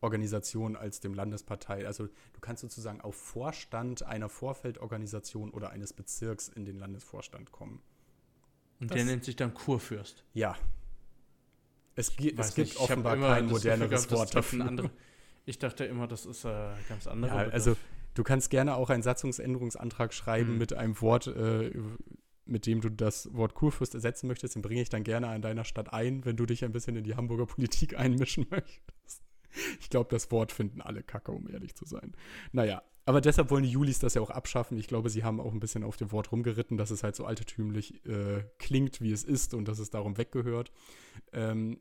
[0.00, 1.86] Organisation als dem Landespartei.
[1.86, 7.82] Also du kannst sozusagen auf Vorstand einer Vorfeldorganisation oder eines Bezirks in den Landesvorstand kommen.
[8.78, 10.22] Und das, der nennt sich dann Kurfürst.
[10.34, 10.56] Ja.
[11.96, 14.90] Es, gi es gibt offenbar kein moderneres Wort dafür.
[15.44, 17.34] Ich dachte immer, das ist äh, ganz andere.
[17.34, 17.76] Ja, also
[18.14, 20.58] du kannst gerne auch einen Satzungsänderungsantrag schreiben mhm.
[20.58, 21.70] mit einem Wort, äh,
[22.44, 24.54] mit dem du das Wort Kurfürst ersetzen möchtest.
[24.54, 27.04] Den bringe ich dann gerne an deiner Stadt ein, wenn du dich ein bisschen in
[27.04, 29.22] die Hamburger Politik einmischen möchtest.
[29.80, 32.12] Ich glaube, das Wort finden alle kacke, um ehrlich zu sein.
[32.52, 34.78] Naja, aber deshalb wollen die Julis das ja auch abschaffen.
[34.78, 37.24] Ich glaube, sie haben auch ein bisschen auf dem Wort rumgeritten, dass es halt so
[37.24, 40.72] altertümlich äh, klingt, wie es ist und dass es darum weggehört.
[41.32, 41.80] Ähm,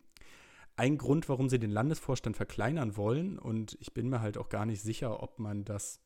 [0.75, 4.65] ein Grund, warum sie den Landesvorstand verkleinern wollen, und ich bin mir halt auch gar
[4.65, 5.99] nicht sicher, ob man das.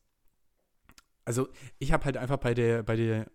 [1.26, 1.48] Also,
[1.78, 3.30] ich habe halt einfach bei der, bei der,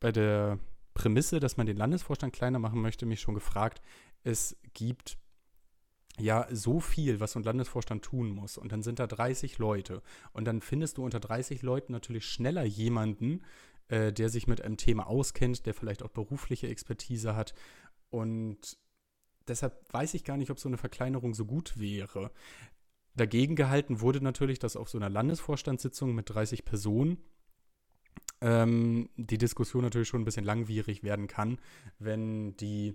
[0.00, 0.58] bei der
[0.94, 3.80] Prämisse, dass man den Landesvorstand kleiner machen möchte, mich schon gefragt,
[4.24, 5.18] es gibt
[6.18, 8.56] ja so viel, was so ein Landesvorstand tun muss.
[8.56, 10.02] Und dann sind da 30 Leute.
[10.32, 13.42] Und dann findest du unter 30 Leuten natürlich schneller jemanden,
[13.88, 17.54] äh, der sich mit einem Thema auskennt, der vielleicht auch berufliche Expertise hat.
[18.10, 18.78] Und
[19.48, 22.30] deshalb weiß ich gar nicht, ob so eine Verkleinerung so gut wäre.
[23.16, 27.18] Dagegen gehalten wurde natürlich, dass auf so einer Landesvorstandssitzung mit 30 Personen
[28.40, 31.58] ähm, die Diskussion natürlich schon ein bisschen langwierig werden kann,
[31.98, 32.94] wenn die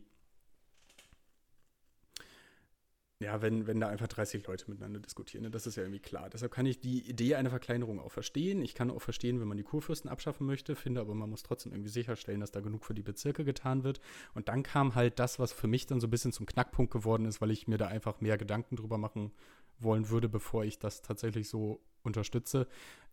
[3.21, 5.51] ja, wenn, wenn da einfach 30 Leute miteinander diskutieren, ne?
[5.51, 6.29] das ist ja irgendwie klar.
[6.29, 8.61] Deshalb kann ich die Idee einer Verkleinerung auch verstehen.
[8.61, 11.73] Ich kann auch verstehen, wenn man die Kurfürsten abschaffen möchte, finde aber, man muss trotzdem
[11.73, 13.99] irgendwie sicherstellen, dass da genug für die Bezirke getan wird.
[14.35, 17.25] Und dann kam halt das, was für mich dann so ein bisschen zum Knackpunkt geworden
[17.25, 19.33] ist, weil ich mir da einfach mehr Gedanken drüber machen
[19.79, 22.67] wollen würde, bevor ich das tatsächlich so unterstütze.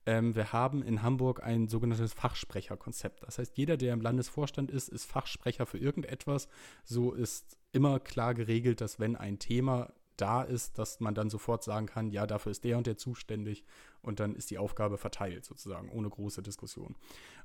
[0.06, 3.24] Ähm, wir haben in Hamburg ein sogenanntes Fachsprecherkonzept.
[3.24, 6.48] Das heißt, jeder, der im Landesvorstand ist, ist Fachsprecher für irgendetwas.
[6.84, 11.62] So ist immer klar geregelt, dass wenn ein Thema da ist, dass man dann sofort
[11.62, 13.64] sagen kann, ja, dafür ist der und der zuständig
[14.00, 16.96] und dann ist die Aufgabe verteilt sozusagen, ohne große Diskussion.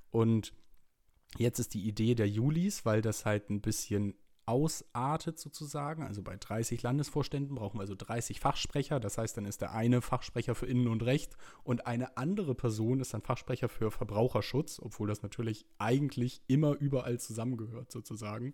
[0.09, 0.53] Und
[1.37, 4.15] jetzt ist die Idee der Julis, weil das halt ein bisschen
[4.51, 6.03] ausartet sozusagen.
[6.03, 8.99] Also bei 30 Landesvorständen brauchen wir also 30 Fachsprecher.
[8.99, 12.99] Das heißt, dann ist der eine Fachsprecher für Innen- und Recht und eine andere Person
[12.99, 18.53] ist dann Fachsprecher für Verbraucherschutz, obwohl das natürlich eigentlich immer überall zusammengehört sozusagen.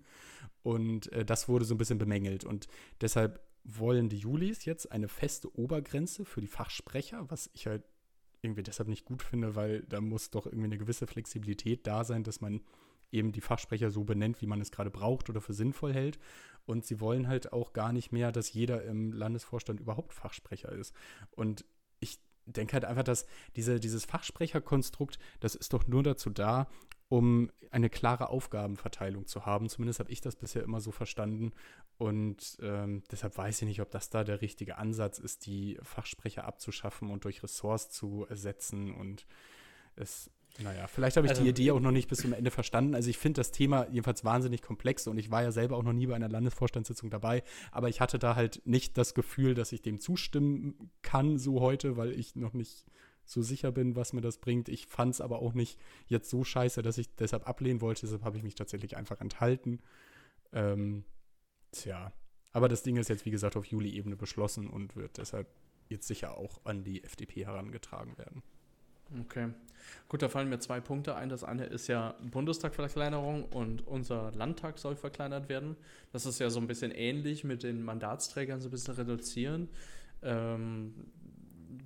[0.61, 2.45] Und äh, das wurde so ein bisschen bemängelt.
[2.45, 2.67] Und
[3.01, 7.83] deshalb wollen die Julis jetzt eine feste Obergrenze für die Fachsprecher, was ich halt
[8.41, 12.23] irgendwie deshalb nicht gut finde, weil da muss doch irgendwie eine gewisse Flexibilität da sein,
[12.23, 12.61] dass man
[13.11, 16.19] eben die Fachsprecher so benennt, wie man es gerade braucht oder für sinnvoll hält.
[16.65, 20.93] Und sie wollen halt auch gar nicht mehr, dass jeder im Landesvorstand überhaupt Fachsprecher ist.
[21.31, 21.65] Und
[21.99, 26.67] ich denke halt einfach, dass diese, dieses Fachsprecherkonstrukt, das ist doch nur dazu da,
[27.09, 29.69] um eine klare Aufgabenverteilung zu haben.
[29.69, 31.53] Zumindest habe ich das bisher immer so verstanden.
[31.97, 36.43] Und ähm, deshalb weiß ich nicht, ob das da der richtige Ansatz ist, die Fachsprecher
[36.43, 38.93] abzuschaffen und durch Ressorts zu ersetzen.
[38.93, 39.25] Und
[39.95, 40.29] es
[40.59, 42.95] naja, vielleicht habe ich also, die Idee auch noch nicht bis zum Ende verstanden.
[42.95, 45.93] Also ich finde das Thema jedenfalls wahnsinnig komplex und ich war ja selber auch noch
[45.93, 49.81] nie bei einer Landesvorstandssitzung dabei, aber ich hatte da halt nicht das Gefühl, dass ich
[49.81, 52.85] dem zustimmen kann so heute, weil ich noch nicht
[53.25, 54.69] so sicher bin, was mir das bringt.
[54.69, 58.01] Ich fand es aber auch nicht jetzt so scheiße, dass ich deshalb ablehnen wollte.
[58.01, 59.81] Deshalb habe ich mich tatsächlich einfach enthalten.
[60.53, 61.03] Ähm,
[61.71, 62.13] tja,
[62.53, 65.47] aber das Ding ist jetzt, wie gesagt, auf Juli-Ebene beschlossen und wird deshalb
[65.89, 68.43] jetzt sicher auch an die FDP herangetragen werden.
[69.21, 69.49] Okay.
[70.09, 71.29] Gut, da fallen mir zwei Punkte ein.
[71.29, 75.75] Das eine ist ja Bundestagverkleinerung und unser Landtag soll verkleinert werden.
[76.11, 79.69] Das ist ja so ein bisschen ähnlich mit den Mandatsträgern so ein bisschen reduzieren.
[80.21, 80.93] Ähm,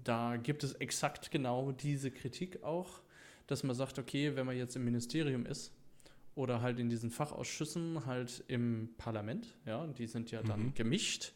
[0.03, 3.01] da gibt es exakt genau diese Kritik auch,
[3.47, 5.73] dass man sagt, okay, wenn man jetzt im Ministerium ist
[6.35, 10.73] oder halt in diesen Fachausschüssen halt im Parlament, ja, die sind ja dann mhm.
[10.73, 11.33] gemischt,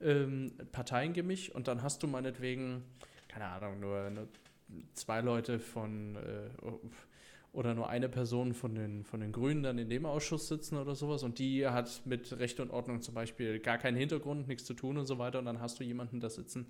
[0.00, 2.82] ähm, Parteien gemischt und dann hast du meinetwegen,
[3.28, 4.28] keine Ahnung, nur, nur
[4.94, 6.50] zwei Leute von äh,
[7.52, 10.94] oder nur eine Person von den, von den Grünen dann in dem Ausschuss sitzen oder
[10.94, 14.74] sowas und die hat mit Recht und Ordnung zum Beispiel gar keinen Hintergrund, nichts zu
[14.74, 16.66] tun und so weiter und dann hast du jemanden da sitzen,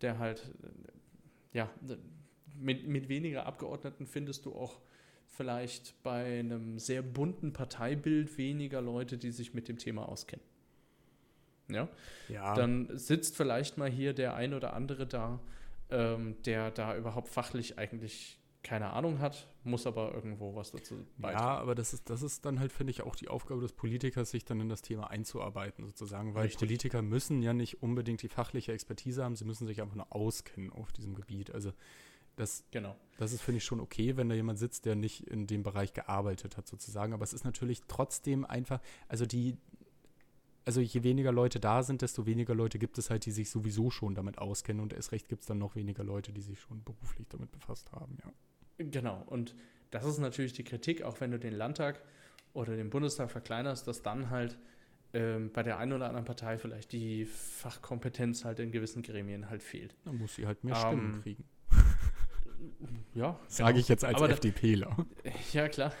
[0.00, 1.70] der halt, äh, ja,
[2.56, 4.80] mit, mit weniger Abgeordneten findest du auch
[5.26, 10.44] vielleicht bei einem sehr bunten Parteibild weniger Leute, die sich mit dem Thema auskennen.
[11.68, 11.88] Ja?
[12.28, 12.54] ja.
[12.54, 15.40] Dann sitzt vielleicht mal hier der ein oder andere da,
[15.90, 21.44] ähm, der da überhaupt fachlich eigentlich keine Ahnung hat, muss aber irgendwo was dazu beitragen.
[21.44, 24.30] Ja, aber das ist, das ist dann halt, finde ich, auch die Aufgabe des Politikers,
[24.30, 26.34] sich dann in das Thema einzuarbeiten, sozusagen.
[26.34, 26.58] Weil Richtig.
[26.58, 30.70] Politiker müssen ja nicht unbedingt die fachliche Expertise haben, sie müssen sich einfach nur auskennen
[30.72, 31.54] auf diesem Gebiet.
[31.54, 31.72] Also
[32.36, 32.96] Das, genau.
[33.18, 35.92] Das ist, finde ich, schon okay, wenn da jemand sitzt, der nicht in dem Bereich
[35.94, 37.12] gearbeitet hat, sozusagen.
[37.12, 39.56] Aber es ist natürlich trotzdem einfach, also die,
[40.70, 43.90] also je weniger Leute da sind, desto weniger Leute gibt es halt, die sich sowieso
[43.90, 44.80] schon damit auskennen.
[44.80, 47.90] Und erst recht gibt es dann noch weniger Leute, die sich schon beruflich damit befasst
[47.90, 48.32] haben, ja.
[48.78, 49.24] Genau.
[49.26, 49.56] Und
[49.90, 52.00] das ist natürlich die Kritik, auch wenn du den Landtag
[52.52, 54.58] oder den Bundestag verkleinerst, dass dann halt
[55.12, 59.64] ähm, bei der einen oder anderen Partei vielleicht die Fachkompetenz halt in gewissen Gremien halt
[59.64, 59.96] fehlt.
[60.04, 61.44] Dann muss sie halt mehr ähm, Stimmen kriegen.
[63.14, 63.40] Ja.
[63.48, 63.80] Sage genau.
[63.80, 64.94] ich jetzt als Aber FDPler.
[65.24, 65.92] Da, ja, klar.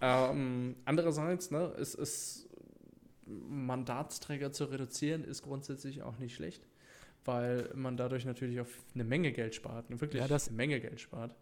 [0.00, 2.45] Ähm, andererseits, ne, es ist
[3.26, 6.66] Mandatsträger zu reduzieren, ist grundsätzlich auch nicht schlecht,
[7.24, 11.00] weil man dadurch natürlich auf eine Menge Geld spart, wirklich ja, das, eine Menge Geld
[11.00, 11.34] spart.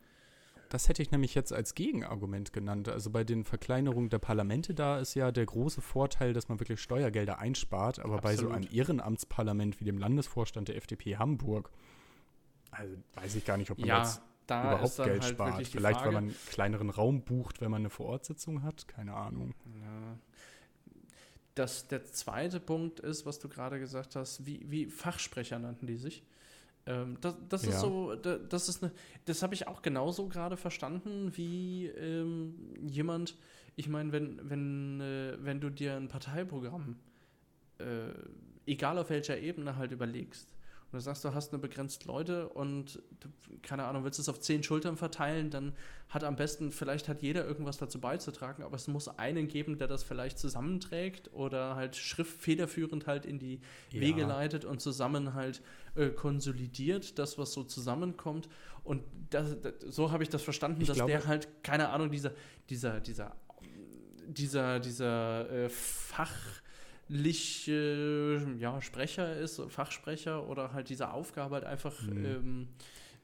[0.70, 2.88] Das hätte ich nämlich jetzt als Gegenargument genannt.
[2.88, 6.80] Also bei den Verkleinerungen der Parlamente, da ist ja der große Vorteil, dass man wirklich
[6.80, 8.00] Steuergelder einspart.
[8.00, 8.22] Aber Absolut.
[8.22, 11.70] bei so einem Ehrenamtsparlament wie dem Landesvorstand der FDP Hamburg,
[12.72, 15.66] also weiß ich gar nicht, ob man ja, jetzt überhaupt Geld halt spart.
[15.66, 18.88] Vielleicht, Frage, weil man einen kleineren Raum bucht, wenn man eine Vorortsitzung hat.
[18.88, 19.54] Keine Ahnung.
[19.80, 20.18] Ja.
[21.54, 25.96] Das, der zweite Punkt ist, was du gerade gesagt hast, wie, wie Fachsprecher nannten die
[25.96, 26.24] sich.
[26.86, 27.70] Ähm, das, das ja.
[27.70, 28.92] ist so, das ist eine,
[29.24, 32.54] das habe ich auch genauso gerade verstanden, wie ähm,
[32.86, 33.36] jemand,
[33.76, 36.96] ich meine, wenn, wenn, äh, wenn du dir ein Parteiprogramm,
[37.78, 38.10] äh,
[38.66, 40.48] egal auf welcher Ebene halt überlegst,
[40.94, 43.28] du sagst, du hast nur begrenzt Leute und du,
[43.62, 45.74] keine Ahnung, willst es auf zehn Schultern verteilen, dann
[46.08, 49.88] hat am besten, vielleicht hat jeder irgendwas dazu beizutragen, aber es muss einen geben, der
[49.88, 54.00] das vielleicht zusammenträgt oder halt schriftfederführend halt in die ja.
[54.00, 55.62] Wege leitet und zusammen halt
[55.94, 58.48] äh, konsolidiert, das, was so zusammenkommt.
[58.82, 62.10] Und das, das, so habe ich das verstanden, ich dass glaube, der halt, keine Ahnung,
[62.10, 62.32] dieser,
[62.68, 63.34] dieser, dieser,
[64.26, 66.62] dieser, dieser äh, Fach
[67.08, 72.24] äh, ja, Sprecher ist, Fachsprecher oder halt diese Aufgabe halt einfach mhm.
[72.24, 72.68] ähm,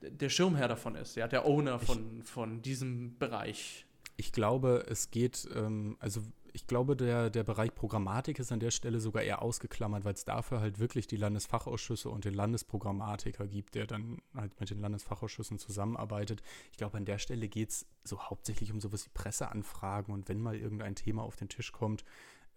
[0.03, 3.87] der Schirmherr davon ist, ja, der Owner von, ich, von diesem Bereich.
[4.17, 6.23] Ich glaube, es geht, ähm, also
[6.53, 10.25] ich glaube, der, der Bereich Programmatik ist an der Stelle sogar eher ausgeklammert, weil es
[10.25, 15.59] dafür halt wirklich die Landesfachausschüsse und den Landesprogrammatiker gibt, der dann halt mit den Landesfachausschüssen
[15.59, 16.43] zusammenarbeitet.
[16.73, 20.41] Ich glaube, an der Stelle geht es so hauptsächlich um sowas wie Presseanfragen und wenn
[20.41, 22.05] mal irgendein Thema auf den Tisch kommt,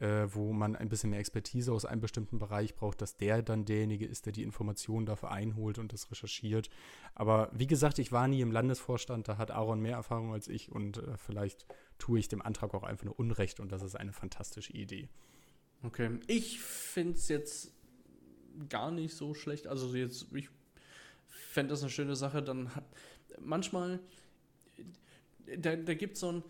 [0.04, 3.64] äh, wo man ein bisschen mehr Expertise aus einem bestimmten Bereich braucht, dass der dann
[3.64, 6.70] derjenige ist, der die Informationen dafür einholt und das recherchiert.
[7.16, 10.70] Aber wie gesagt, ich war nie im Landesvorstand, da hat Aaron mehr Erfahrung als ich
[10.70, 11.66] und äh, vielleicht
[12.00, 15.08] tue ich dem Antrag auch einfach nur Unrecht und das ist eine fantastische Idee.
[15.84, 17.72] Okay, ich finde es jetzt
[18.68, 19.68] gar nicht so schlecht.
[19.68, 20.50] Also jetzt, ich
[21.28, 22.44] fände das eine schöne Sache.
[22.44, 22.84] Dann hat
[23.40, 24.02] manchmal,
[25.58, 26.44] da, da gibt es so ein,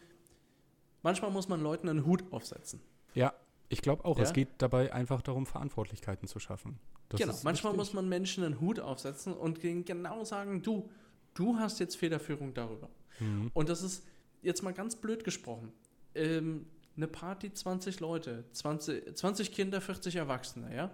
[1.03, 2.81] manchmal muss man Leuten einen Hut aufsetzen.
[3.15, 3.33] Ja,
[3.73, 4.17] ich glaube auch.
[4.17, 4.23] Ja?
[4.23, 6.79] Es geht dabei einfach darum, Verantwortlichkeiten zu schaffen.
[7.09, 7.77] Das genau, manchmal wichtig.
[7.77, 10.89] muss man Menschen einen Hut aufsetzen und genau sagen, du,
[11.33, 12.89] du hast jetzt Federführung darüber.
[13.19, 13.51] Mhm.
[13.53, 14.03] Und das ist
[14.41, 15.71] jetzt mal ganz blöd gesprochen.
[16.15, 16.65] Ähm,
[16.95, 20.91] eine Party, 20 Leute, 20, 20 Kinder, 40 Erwachsene, ja?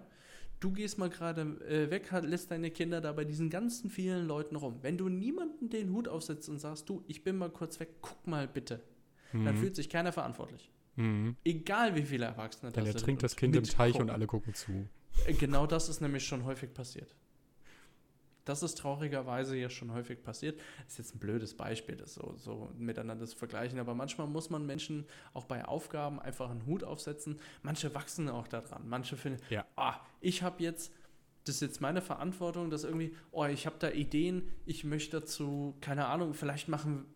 [0.60, 4.56] Du gehst mal gerade äh, weg, lässt deine Kinder da bei diesen ganzen vielen Leuten
[4.56, 4.78] rum.
[4.82, 8.26] Wenn du niemanden den Hut aufsetzt und sagst, du, ich bin mal kurz weg, guck
[8.26, 8.80] mal bitte,
[9.32, 9.46] mhm.
[9.46, 10.70] dann fühlt sich keiner verantwortlich.
[11.00, 11.36] Mhm.
[11.44, 12.94] Egal wie viele Erwachsene da sind.
[12.94, 14.08] Er trinkt das Kind im Teich gucken.
[14.08, 14.86] und alle gucken zu.
[15.26, 17.14] Äh, genau das ist nämlich schon häufig passiert.
[18.44, 20.60] Das ist traurigerweise ja schon häufig passiert.
[20.84, 24.50] Das ist jetzt ein blödes Beispiel, das so, so miteinander zu vergleichen, aber manchmal muss
[24.50, 27.38] man Menschen auch bei Aufgaben einfach einen Hut aufsetzen.
[27.62, 28.88] Manche wachsen auch daran.
[28.88, 29.64] Manche finden, ja.
[29.76, 30.92] ah, ich habe jetzt,
[31.44, 35.76] das ist jetzt meine Verantwortung, dass irgendwie, oh, ich habe da Ideen, ich möchte dazu,
[35.80, 37.06] keine Ahnung, vielleicht machen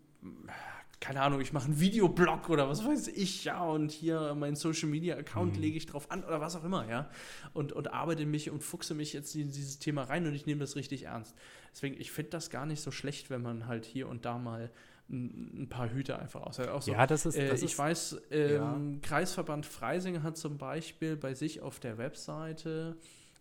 [1.05, 4.89] keine Ahnung, ich mache einen Videoblog oder was weiß ich, ja, und hier mein Social
[4.89, 5.61] Media Account mhm.
[5.61, 7.11] lege ich drauf an oder was auch immer, ja.
[7.53, 10.61] Und, und arbeite mich und fuchse mich jetzt in dieses Thema rein und ich nehme
[10.61, 11.35] das richtig ernst.
[11.75, 14.71] Deswegen, ich finde das gar nicht so schlecht, wenn man halt hier und da mal
[15.11, 16.59] ein, paar Hüte einfach aus.
[16.59, 17.37] Auch so, ja, das ist.
[17.37, 18.99] Äh, das äh, ich ist, weiß, ähm, ja.
[19.03, 22.97] Kreisverband Freising hat zum Beispiel bei sich auf der Webseite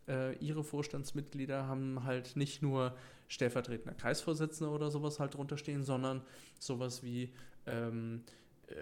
[0.10, 2.94] äh, ihre Vorstandsmitglieder haben halt nicht nur
[3.30, 6.22] stellvertretender Kreisvorsitzender oder sowas halt drunter stehen, sondern
[6.60, 7.32] sowas wie
[7.68, 8.24] ähm,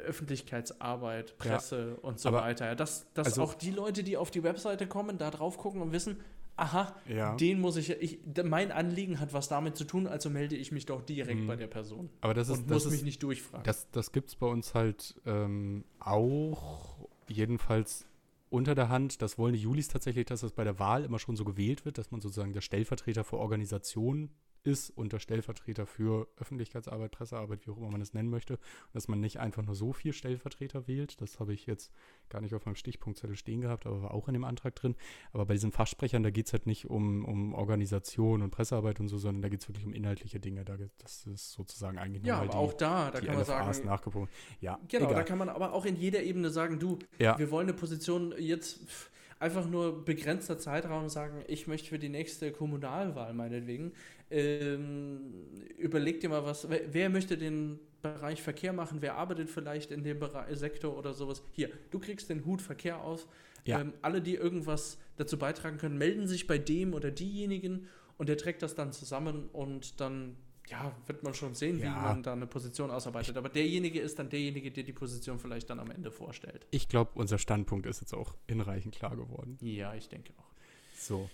[0.06, 2.66] Öffentlichkeitsarbeit, Presse ja, und so weiter.
[2.66, 5.82] Ja, dass dass also, auch die Leute, die auf die Webseite kommen, da drauf gucken
[5.82, 6.18] und wissen,
[6.56, 7.36] aha, ja.
[7.36, 10.86] den muss ich, ich, mein Anliegen hat was damit zu tun, also melde ich mich
[10.86, 11.48] doch direkt mhm.
[11.48, 12.10] bei der Person.
[12.22, 13.64] Aber das ist, und das muss ist, mich nicht durchfragen.
[13.64, 18.06] Das, das gibt es bei uns halt ähm, auch, jedenfalls
[18.50, 19.22] unter der Hand.
[19.22, 21.98] Das wollen die Julis tatsächlich, dass das bei der Wahl immer schon so gewählt wird,
[21.98, 24.30] dass man sozusagen der Stellvertreter für Organisationen
[24.64, 28.54] ist und der Stellvertreter für Öffentlichkeitsarbeit, Pressearbeit, wie auch immer man es nennen möchte.
[28.54, 31.22] Und dass man nicht einfach nur so vier Stellvertreter wählt.
[31.22, 31.92] Das habe ich jetzt
[32.30, 34.96] gar nicht auf meinem Stichpunktzettel stehen gehabt, aber war auch in dem Antrag drin.
[35.34, 39.08] Aber bei diesen Fachsprechern, da geht es halt nicht um, um Organisation und Pressearbeit und
[39.08, 40.64] so, sondern da geht es wirklich um inhaltliche Dinge.
[40.66, 44.32] Da, das ist sozusagen eigentlich ja, aber die, auch da, da kann man sagen, nachgepumpt.
[44.60, 45.16] Ja, genau, egal.
[45.16, 47.38] da kann man aber auch in jeder Ebene sagen, du, ja.
[47.38, 48.82] wir wollen eine Position jetzt
[49.42, 53.94] einfach nur begrenzter Zeitraum sagen, ich möchte für die nächste Kommunalwahl meinetwegen,
[54.32, 55.34] ähm,
[55.78, 60.04] überleg dir mal was, wer, wer, möchte den Bereich Verkehr machen, wer arbeitet vielleicht in
[60.04, 61.44] dem Bereich, Sektor oder sowas.
[61.52, 63.28] Hier, du kriegst den Hut Verkehr auf.
[63.66, 63.82] Ja.
[63.82, 68.38] Ähm, alle, die irgendwas dazu beitragen können, melden sich bei dem oder diejenigen und der
[68.38, 70.36] trägt das dann zusammen und dann
[70.68, 71.86] ja, wird man schon sehen, ja.
[71.86, 73.36] wie man da eine Position ausarbeitet.
[73.38, 76.66] Aber derjenige ist dann derjenige, der die Position vielleicht dann am Ende vorstellt.
[76.72, 79.58] Ich glaube, unser Standpunkt ist jetzt auch hinreichend klar geworden.
[79.62, 80.52] Ja, ich denke auch.
[80.98, 81.30] So.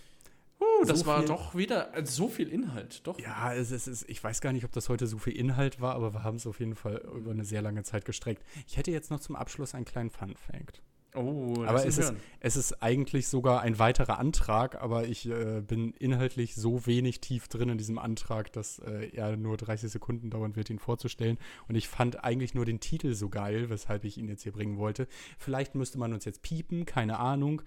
[0.59, 3.19] Uh, das so war doch wieder also so viel Inhalt, doch.
[3.19, 5.95] Ja, es es ist, ich weiß gar nicht, ob das heute so viel Inhalt war,
[5.95, 8.43] aber wir haben es auf jeden Fall über eine sehr lange Zeit gestreckt.
[8.65, 10.81] Ich hätte jetzt noch zum Abschluss einen kleinen Fun-Fact.
[11.17, 15.93] Oh, aber es ist, es ist eigentlich sogar ein weiterer Antrag, aber ich äh, bin
[15.93, 20.55] inhaltlich so wenig tief drin in diesem Antrag, dass äh, er nur 30 Sekunden dauern
[20.55, 21.39] wird, ihn vorzustellen.
[21.67, 24.77] Und ich fand eigentlich nur den Titel so geil, weshalb ich ihn jetzt hier bringen
[24.77, 25.07] wollte.
[25.39, 27.63] Vielleicht müsste man uns jetzt piepen, keine Ahnung.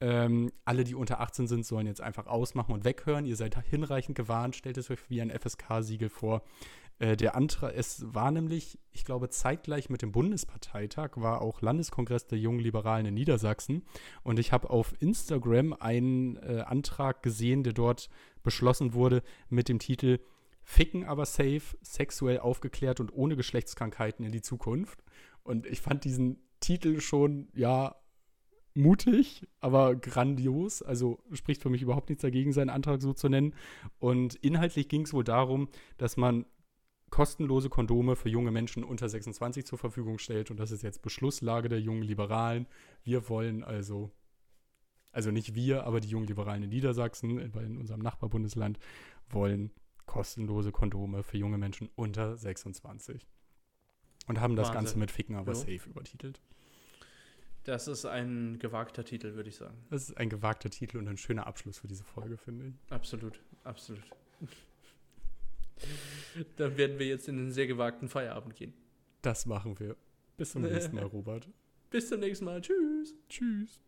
[0.00, 3.26] Ähm, alle, die unter 18 sind, sollen jetzt einfach ausmachen und weghören.
[3.26, 4.56] Ihr seid hinreichend gewarnt.
[4.56, 6.42] Stellt es euch wie ein FSK-Siegel vor.
[6.98, 12.26] Äh, der Antrag, es war nämlich, ich glaube, zeitgleich mit dem Bundesparteitag war auch Landeskongress
[12.26, 13.82] der Jungen Liberalen in Niedersachsen.
[14.22, 18.08] Und ich habe auf Instagram einen äh, Antrag gesehen, der dort
[18.42, 20.18] beschlossen wurde mit dem Titel
[20.66, 25.04] Ficken aber safe, sexuell aufgeklärt und ohne Geschlechtskrankheiten in die Zukunft.
[25.42, 27.96] Und ich fand diesen Titel schon, ja,
[28.74, 30.82] mutig, aber grandios.
[30.82, 33.54] Also spricht für mich überhaupt nichts dagegen, seinen Antrag so zu nennen.
[33.98, 36.44] Und inhaltlich ging es wohl darum, dass man
[37.10, 40.50] kostenlose Kondome für junge Menschen unter 26 zur Verfügung stellt.
[40.50, 42.66] Und das ist jetzt Beschlusslage der jungen Liberalen.
[43.04, 44.10] Wir wollen also,
[45.12, 48.80] also nicht wir, aber die jungen Liberalen in Niedersachsen, in unserem Nachbarbundesland,
[49.28, 49.70] wollen
[50.06, 53.26] kostenlose Kondome für junge Menschen unter 26.
[54.26, 54.74] Und haben das Wahnsinn.
[54.74, 55.58] Ganze mit Ficken aber jo.
[55.58, 56.40] safe übertitelt.
[57.64, 59.76] Das ist ein gewagter Titel, würde ich sagen.
[59.90, 62.92] Das ist ein gewagter Titel und ein schöner Abschluss für diese Folge, finde ich.
[62.92, 64.02] Absolut, absolut.
[66.56, 68.74] Dann werden wir jetzt in den sehr gewagten Feierabend gehen.
[69.22, 69.96] Das machen wir.
[70.36, 71.48] Bis zum nächsten Mal, Robert.
[71.90, 72.60] Bis zum nächsten Mal.
[72.60, 73.14] Tschüss.
[73.28, 73.80] Tschüss.